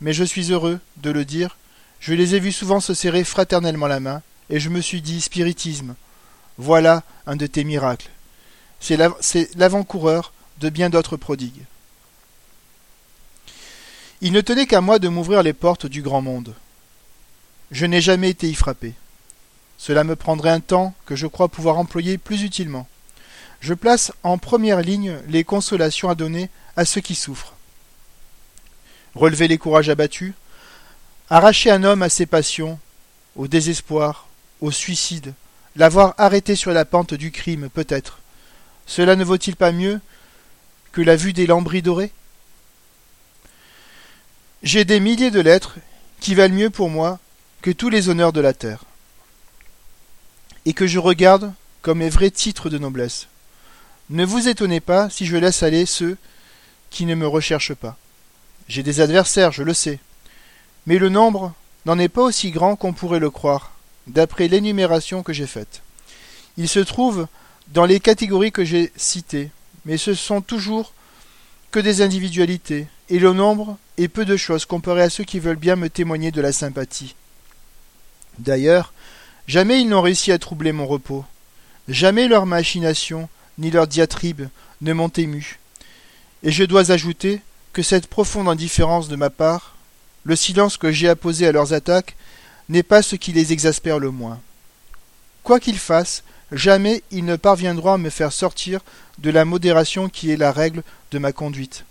Mais 0.00 0.12
je 0.12 0.24
suis 0.24 0.52
heureux 0.52 0.80
de 0.98 1.10
le 1.10 1.24
dire, 1.24 1.56
je 2.00 2.14
les 2.14 2.34
ai 2.34 2.40
vus 2.40 2.52
souvent 2.52 2.80
se 2.80 2.94
serrer 2.94 3.24
fraternellement 3.24 3.86
la 3.86 4.00
main, 4.00 4.22
et 4.50 4.60
je 4.60 4.68
me 4.68 4.80
suis 4.80 5.02
dit 5.02 5.20
spiritisme, 5.20 5.94
voilà 6.56 7.02
un 7.26 7.36
de 7.36 7.46
tes 7.46 7.64
miracles. 7.64 8.10
C'est 8.80 9.56
l'avant-coureur 9.56 10.32
de 10.60 10.68
bien 10.68 10.90
d'autres 10.90 11.16
prodigues. 11.16 11.64
Il 14.20 14.32
ne 14.32 14.40
tenait 14.40 14.66
qu'à 14.66 14.80
moi 14.80 14.98
de 14.98 15.08
m'ouvrir 15.08 15.42
les 15.42 15.52
portes 15.52 15.86
du 15.86 16.02
grand 16.02 16.22
monde. 16.22 16.54
Je 17.70 17.86
n'ai 17.86 18.00
jamais 18.00 18.30
été 18.30 18.48
y 18.48 18.54
frappé. 18.54 18.94
Cela 19.76 20.02
me 20.02 20.16
prendrait 20.16 20.50
un 20.50 20.60
temps 20.60 20.94
que 21.06 21.14
je 21.14 21.26
crois 21.26 21.48
pouvoir 21.48 21.78
employer 21.78 22.18
plus 22.18 22.42
utilement. 22.42 22.88
Je 23.60 23.74
place 23.74 24.12
en 24.22 24.38
première 24.38 24.80
ligne 24.80 25.16
les 25.28 25.44
consolations 25.44 26.08
à 26.08 26.14
donner 26.16 26.50
à 26.76 26.84
ceux 26.84 27.00
qui 27.00 27.14
souffrent. 27.14 27.54
Relever 29.18 29.48
les 29.48 29.58
courages 29.58 29.88
abattus, 29.88 30.32
arracher 31.28 31.72
un 31.72 31.82
homme 31.82 32.04
à 32.04 32.08
ses 32.08 32.24
passions, 32.24 32.78
au 33.34 33.48
désespoir, 33.48 34.28
au 34.60 34.70
suicide, 34.70 35.34
l'avoir 35.74 36.14
arrêté 36.18 36.54
sur 36.54 36.70
la 36.70 36.84
pente 36.84 37.14
du 37.14 37.32
crime, 37.32 37.68
peut-être. 37.68 38.20
Cela 38.86 39.16
ne 39.16 39.24
vaut-il 39.24 39.56
pas 39.56 39.72
mieux 39.72 40.00
que 40.92 41.00
la 41.00 41.16
vue 41.16 41.32
des 41.32 41.48
lambris 41.48 41.82
dorés? 41.82 42.12
J'ai 44.62 44.84
des 44.84 45.00
milliers 45.00 45.32
de 45.32 45.40
lettres 45.40 45.78
qui 46.20 46.36
valent 46.36 46.54
mieux 46.54 46.70
pour 46.70 46.88
moi 46.88 47.18
que 47.60 47.72
tous 47.72 47.88
les 47.90 48.08
honneurs 48.08 48.32
de 48.32 48.40
la 48.40 48.52
terre, 48.52 48.84
et 50.64 50.74
que 50.74 50.86
je 50.86 51.00
regarde 51.00 51.52
comme 51.82 51.98
mes 51.98 52.08
vrais 52.08 52.30
titres 52.30 52.70
de 52.70 52.78
noblesse. 52.78 53.26
Ne 54.10 54.24
vous 54.24 54.46
étonnez 54.46 54.78
pas 54.78 55.10
si 55.10 55.26
je 55.26 55.36
laisse 55.36 55.64
aller 55.64 55.86
ceux 55.86 56.16
qui 56.90 57.04
ne 57.04 57.16
me 57.16 57.26
recherchent 57.26 57.74
pas. 57.74 57.96
J'ai 58.68 58.82
des 58.82 59.00
adversaires, 59.00 59.52
je 59.52 59.62
le 59.62 59.74
sais, 59.74 59.98
mais 60.86 60.98
le 60.98 61.08
nombre 61.08 61.54
n'en 61.86 61.98
est 61.98 62.08
pas 62.08 62.22
aussi 62.22 62.50
grand 62.50 62.76
qu'on 62.76 62.92
pourrait 62.92 63.18
le 63.18 63.30
croire, 63.30 63.72
d'après 64.06 64.46
l'énumération 64.48 65.22
que 65.22 65.32
j'ai 65.32 65.46
faite. 65.46 65.82
Il 66.58 66.68
se 66.68 66.80
trouve 66.80 67.26
dans 67.68 67.86
les 67.86 68.00
catégories 68.00 68.52
que 68.52 68.64
j'ai 68.64 68.92
citées, 68.96 69.50
mais 69.84 69.96
ce 69.96 70.14
sont 70.14 70.42
toujours 70.42 70.92
que 71.70 71.80
des 71.80 72.02
individualités, 72.02 72.86
et 73.08 73.18
le 73.18 73.32
nombre 73.32 73.78
est 73.96 74.08
peu 74.08 74.24
de 74.24 74.36
choses 74.36 74.66
comparé 74.66 75.02
à 75.02 75.10
ceux 75.10 75.24
qui 75.24 75.38
veulent 75.38 75.56
bien 75.56 75.76
me 75.76 75.88
témoigner 75.88 76.30
de 76.30 76.40
la 76.40 76.52
sympathie. 76.52 77.14
D'ailleurs, 78.38 78.92
jamais 79.46 79.80
ils 79.80 79.88
n'ont 79.88 80.02
réussi 80.02 80.30
à 80.30 80.38
troubler 80.38 80.72
mon 80.72 80.86
repos. 80.86 81.24
Jamais 81.88 82.28
leurs 82.28 82.46
machinations 82.46 83.28
ni 83.56 83.70
leurs 83.70 83.86
diatribes 83.86 84.48
ne 84.82 84.92
m'ont 84.92 85.08
ému. 85.08 85.58
Et 86.42 86.52
je 86.52 86.64
dois 86.64 86.90
ajouter 86.92 87.40
que 87.72 87.82
cette 87.82 88.06
profonde 88.06 88.48
indifférence 88.48 89.08
de 89.08 89.16
ma 89.16 89.30
part, 89.30 89.76
le 90.24 90.36
silence 90.36 90.76
que 90.76 90.92
j'ai 90.92 91.08
apposé 91.08 91.46
à 91.46 91.52
leurs 91.52 91.72
attaques, 91.72 92.16
n'est 92.68 92.82
pas 92.82 93.02
ce 93.02 93.16
qui 93.16 93.32
les 93.32 93.52
exaspère 93.52 93.98
le 93.98 94.10
moins. 94.10 94.40
Quoi 95.42 95.60
qu'ils 95.60 95.78
fassent, 95.78 96.22
jamais 96.52 97.02
ils 97.10 97.24
ne 97.24 97.36
parviendront 97.36 97.94
à 97.94 97.98
me 97.98 98.10
faire 98.10 98.32
sortir 98.32 98.80
de 99.18 99.30
la 99.30 99.44
modération 99.44 100.08
qui 100.08 100.30
est 100.30 100.36
la 100.36 100.52
règle 100.52 100.82
de 101.10 101.18
ma 101.18 101.32
conduite. 101.32 101.84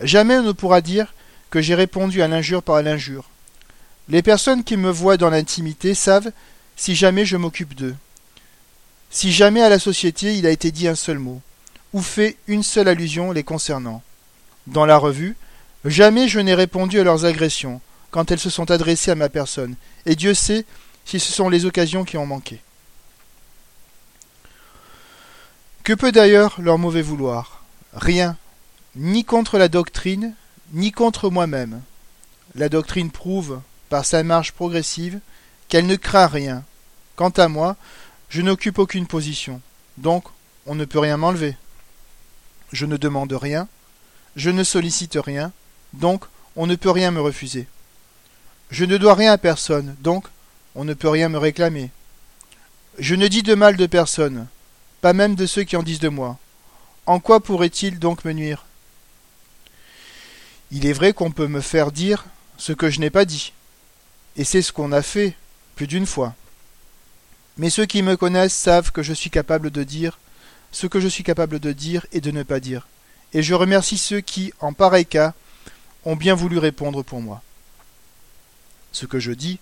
Jamais 0.00 0.36
on 0.36 0.42
ne 0.42 0.52
pourra 0.52 0.80
dire 0.80 1.12
que 1.50 1.60
j'ai 1.60 1.74
répondu 1.74 2.22
à 2.22 2.28
l'injure 2.28 2.62
par 2.62 2.82
l'injure. 2.82 3.28
Les 4.08 4.22
personnes 4.22 4.64
qui 4.64 4.76
me 4.76 4.90
voient 4.90 5.16
dans 5.16 5.30
l'intimité 5.30 5.94
savent 5.94 6.32
si 6.76 6.94
jamais 6.94 7.24
je 7.24 7.36
m'occupe 7.36 7.74
d'eux. 7.74 7.94
Si 9.10 9.32
jamais 9.32 9.62
à 9.62 9.68
la 9.68 9.78
société 9.78 10.36
il 10.36 10.46
a 10.46 10.50
été 10.50 10.70
dit 10.70 10.88
un 10.88 10.94
seul 10.94 11.18
mot, 11.18 11.40
ou 11.92 12.00
fait 12.00 12.36
une 12.46 12.62
seule 12.62 12.88
allusion 12.88 13.32
les 13.32 13.44
concernant. 13.44 14.02
Dans 14.66 14.86
la 14.86 14.96
revue, 14.96 15.36
jamais 15.84 16.28
je 16.28 16.40
n'ai 16.40 16.54
répondu 16.54 17.00
à 17.00 17.04
leurs 17.04 17.24
agressions, 17.24 17.80
quand 18.10 18.30
elles 18.30 18.38
se 18.38 18.50
sont 18.50 18.70
adressées 18.70 19.10
à 19.10 19.16
ma 19.16 19.28
personne, 19.28 19.74
et 20.06 20.14
Dieu 20.14 20.34
sait 20.34 20.64
si 21.04 21.18
ce 21.18 21.32
sont 21.32 21.48
les 21.48 21.64
occasions 21.64 22.04
qui 22.04 22.16
ont 22.16 22.26
manqué. 22.26 22.60
Que 25.82 25.92
peut 25.92 26.12
d'ailleurs 26.12 26.60
leur 26.60 26.78
mauvais 26.78 27.02
vouloir? 27.02 27.64
Rien, 27.92 28.36
ni 28.94 29.24
contre 29.24 29.58
la 29.58 29.68
doctrine, 29.68 30.34
ni 30.72 30.92
contre 30.92 31.28
moi-même. 31.28 31.82
La 32.54 32.68
doctrine 32.68 33.10
prouve, 33.10 33.60
par 33.88 34.04
sa 34.04 34.22
marche 34.22 34.52
progressive, 34.52 35.18
qu'elle 35.68 35.86
ne 35.86 35.96
craint 35.96 36.28
rien. 36.28 36.64
Quant 37.16 37.30
à 37.30 37.48
moi, 37.48 37.76
je 38.28 38.42
n'occupe 38.42 38.78
aucune 38.78 39.06
position, 39.06 39.60
donc 39.98 40.24
on 40.66 40.74
ne 40.74 40.84
peut 40.84 41.00
rien 41.00 41.16
m'enlever. 41.16 41.56
Je 42.72 42.86
ne 42.86 42.96
demande 42.96 43.32
rien, 43.32 43.68
je 44.36 44.50
ne 44.50 44.64
sollicite 44.64 45.18
rien, 45.22 45.52
donc 45.92 46.24
on 46.56 46.66
ne 46.66 46.74
peut 46.74 46.90
rien 46.90 47.10
me 47.10 47.20
refuser. 47.20 47.66
Je 48.70 48.84
ne 48.84 48.96
dois 48.96 49.14
rien 49.14 49.32
à 49.32 49.38
personne, 49.38 49.96
donc 50.00 50.26
on 50.74 50.84
ne 50.84 50.94
peut 50.94 51.08
rien 51.08 51.28
me 51.28 51.38
réclamer. 51.38 51.90
Je 52.98 53.14
ne 53.14 53.28
dis 53.28 53.42
de 53.42 53.54
mal 53.54 53.76
de 53.76 53.86
personne, 53.86 54.46
pas 55.00 55.12
même 55.12 55.34
de 55.34 55.46
ceux 55.46 55.64
qui 55.64 55.76
en 55.76 55.82
disent 55.82 56.00
de 56.00 56.08
moi. 56.08 56.38
En 57.06 57.20
quoi 57.20 57.40
pourrait-il 57.40 57.98
donc 57.98 58.24
me 58.24 58.32
nuire? 58.32 58.64
Il 60.70 60.86
est 60.86 60.92
vrai 60.92 61.12
qu'on 61.12 61.30
peut 61.30 61.48
me 61.48 61.60
faire 61.60 61.92
dire 61.92 62.24
ce 62.56 62.72
que 62.72 62.88
je 62.88 63.00
n'ai 63.00 63.10
pas 63.10 63.24
dit, 63.24 63.52
et 64.36 64.44
c'est 64.44 64.62
ce 64.62 64.72
qu'on 64.72 64.92
a 64.92 65.02
fait 65.02 65.36
plus 65.74 65.86
d'une 65.86 66.06
fois. 66.06 66.34
Mais 67.58 67.70
ceux 67.70 67.84
qui 67.84 68.02
me 68.02 68.16
connaissent 68.16 68.54
savent 68.54 68.92
que 68.92 69.02
je 69.02 69.12
suis 69.12 69.30
capable 69.30 69.70
de 69.70 69.84
dire 69.84 70.18
ce 70.70 70.86
que 70.86 71.00
je 71.00 71.08
suis 71.08 71.24
capable 71.24 71.60
de 71.60 71.72
dire 71.72 72.06
et 72.12 72.22
de 72.22 72.30
ne 72.30 72.42
pas 72.42 72.60
dire, 72.60 72.86
et 73.34 73.42
je 73.42 73.54
remercie 73.54 73.98
ceux 73.98 74.20
qui, 74.20 74.52
en 74.60 74.72
pareil 74.72 75.06
cas, 75.06 75.34
ont 76.04 76.16
bien 76.16 76.34
voulu 76.34 76.58
répondre 76.58 77.02
pour 77.02 77.20
moi 77.20 77.42
ce 78.92 79.06
que 79.06 79.18
je 79.18 79.32
dis, 79.32 79.58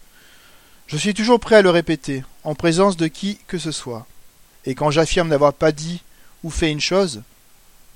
je 0.87 0.97
suis 0.97 1.15
toujours 1.15 1.41
prêt 1.41 1.57
à 1.57 1.63
le 1.63 1.71
répéter, 1.71 2.25
en 2.45 2.55
présence 2.55 2.97
de 2.97 3.07
qui 3.07 3.39
que 3.47 3.59
ce 3.59 3.71
soit. 3.71 4.07
Et 4.67 4.75
quand 4.75 4.91
j'affirme 4.91 5.29
n'avoir 5.29 5.55
pas 5.55 5.73
dit 5.73 6.03
ou 6.43 6.51
fait 6.51 6.71
une 6.71 6.81
chose, 6.81 7.23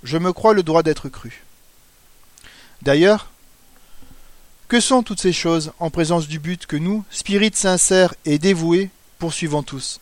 je 0.02 0.16
me 0.16 0.32
crois 0.32 0.54
le 0.54 0.62
droit 0.62 0.82
d'être 0.82 1.08
cru. 1.08 1.44
D'ailleurs, 2.82 3.30
que 4.68 4.80
sont 4.80 5.02
toutes 5.02 5.20
ces 5.20 5.32
choses 5.32 5.72
en 5.78 5.90
présence 5.90 6.28
du 6.28 6.38
but 6.38 6.66
que 6.66 6.76
nous, 6.76 7.04
spirites 7.10 7.56
sincères 7.56 8.14
et 8.24 8.38
dévoués, 8.38 8.90
poursuivons 9.18 9.62
tous? 9.62 10.00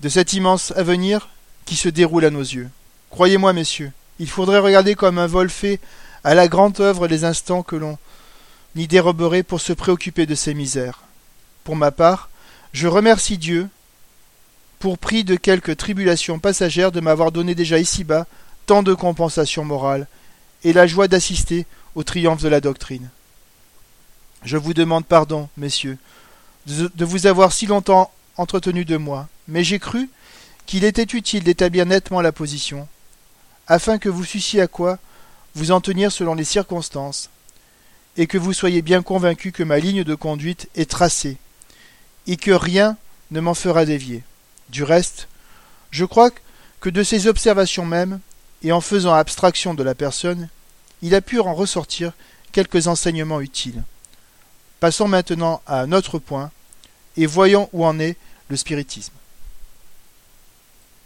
De 0.00 0.08
cet 0.08 0.34
immense 0.34 0.72
avenir 0.72 1.28
qui 1.64 1.76
se 1.76 1.88
déroule 1.88 2.24
à 2.24 2.30
nos 2.30 2.40
yeux. 2.40 2.68
Croyez-moi, 3.10 3.52
messieurs, 3.52 3.92
il 4.18 4.28
faudrait 4.28 4.58
regarder 4.58 4.94
comme 4.94 5.18
un 5.18 5.26
vol 5.26 5.50
fait 5.50 5.80
à 6.22 6.34
la 6.34 6.48
grande 6.48 6.80
œuvre 6.80 7.06
les 7.06 7.24
instants 7.24 7.62
que 7.62 7.76
l'on 7.76 7.98
ni 8.76 8.88
déroberait 8.88 9.42
pour 9.42 9.60
se 9.60 9.72
préoccuper 9.72 10.26
de 10.26 10.34
ses 10.34 10.54
misères. 10.54 11.00
Pour 11.62 11.76
ma 11.76 11.90
part, 11.90 12.28
je 12.72 12.88
remercie 12.88 13.38
Dieu 13.38 13.68
pour 14.78 14.98
prix 14.98 15.24
de 15.24 15.36
quelques 15.36 15.76
tribulations 15.76 16.38
passagères 16.38 16.92
de 16.92 17.00
m'avoir 17.00 17.32
donné 17.32 17.54
déjà 17.54 17.78
ici-bas 17.78 18.26
tant 18.66 18.82
de 18.82 18.94
compensations 18.94 19.64
morales 19.64 20.06
et 20.64 20.72
la 20.72 20.86
joie 20.86 21.08
d'assister 21.08 21.66
au 21.94 22.02
triomphe 22.02 22.42
de 22.42 22.48
la 22.48 22.60
doctrine. 22.60 23.08
Je 24.42 24.56
vous 24.56 24.74
demande 24.74 25.06
pardon, 25.06 25.48
messieurs, 25.56 25.98
de 26.66 27.04
vous 27.04 27.26
avoir 27.26 27.52
si 27.52 27.66
longtemps 27.66 28.10
entretenu 28.36 28.84
de 28.84 28.96
moi, 28.96 29.28
mais 29.48 29.64
j'ai 29.64 29.78
cru 29.78 30.10
qu'il 30.66 30.84
était 30.84 31.02
utile 31.02 31.44
d'établir 31.44 31.86
nettement 31.86 32.20
la 32.20 32.32
position, 32.32 32.88
afin 33.68 33.98
que 33.98 34.08
vous 34.08 34.24
sussiez 34.24 34.60
à 34.60 34.66
quoi 34.66 34.98
vous 35.54 35.70
en 35.70 35.80
tenir 35.80 36.10
selon 36.12 36.34
les 36.34 36.44
circonstances, 36.44 37.30
et 38.16 38.26
que 38.26 38.38
vous 38.38 38.52
soyez 38.52 38.82
bien 38.82 39.02
convaincu 39.02 39.52
que 39.52 39.62
ma 39.62 39.78
ligne 39.78 40.04
de 40.04 40.14
conduite 40.14 40.68
est 40.74 40.90
tracée, 40.90 41.36
et 42.26 42.36
que 42.36 42.50
rien 42.50 42.96
ne 43.30 43.40
m'en 43.40 43.54
fera 43.54 43.84
dévier. 43.84 44.22
Du 44.68 44.82
reste, 44.82 45.28
je 45.90 46.04
crois 46.04 46.30
que 46.80 46.90
de 46.90 47.02
ces 47.02 47.26
observations 47.26 47.84
mêmes, 47.84 48.20
et 48.62 48.72
en 48.72 48.80
faisant 48.80 49.14
abstraction 49.14 49.74
de 49.74 49.82
la 49.82 49.94
personne, 49.94 50.48
il 51.02 51.14
a 51.14 51.20
pu 51.20 51.38
en 51.38 51.54
ressortir 51.54 52.12
quelques 52.52 52.86
enseignements 52.86 53.40
utiles. 53.40 53.82
Passons 54.80 55.08
maintenant 55.08 55.62
à 55.66 55.80
un 55.80 55.92
autre 55.92 56.18
point, 56.18 56.50
et 57.16 57.26
voyons 57.26 57.68
où 57.72 57.84
en 57.84 57.98
est 57.98 58.16
le 58.48 58.56
spiritisme. 58.56 59.12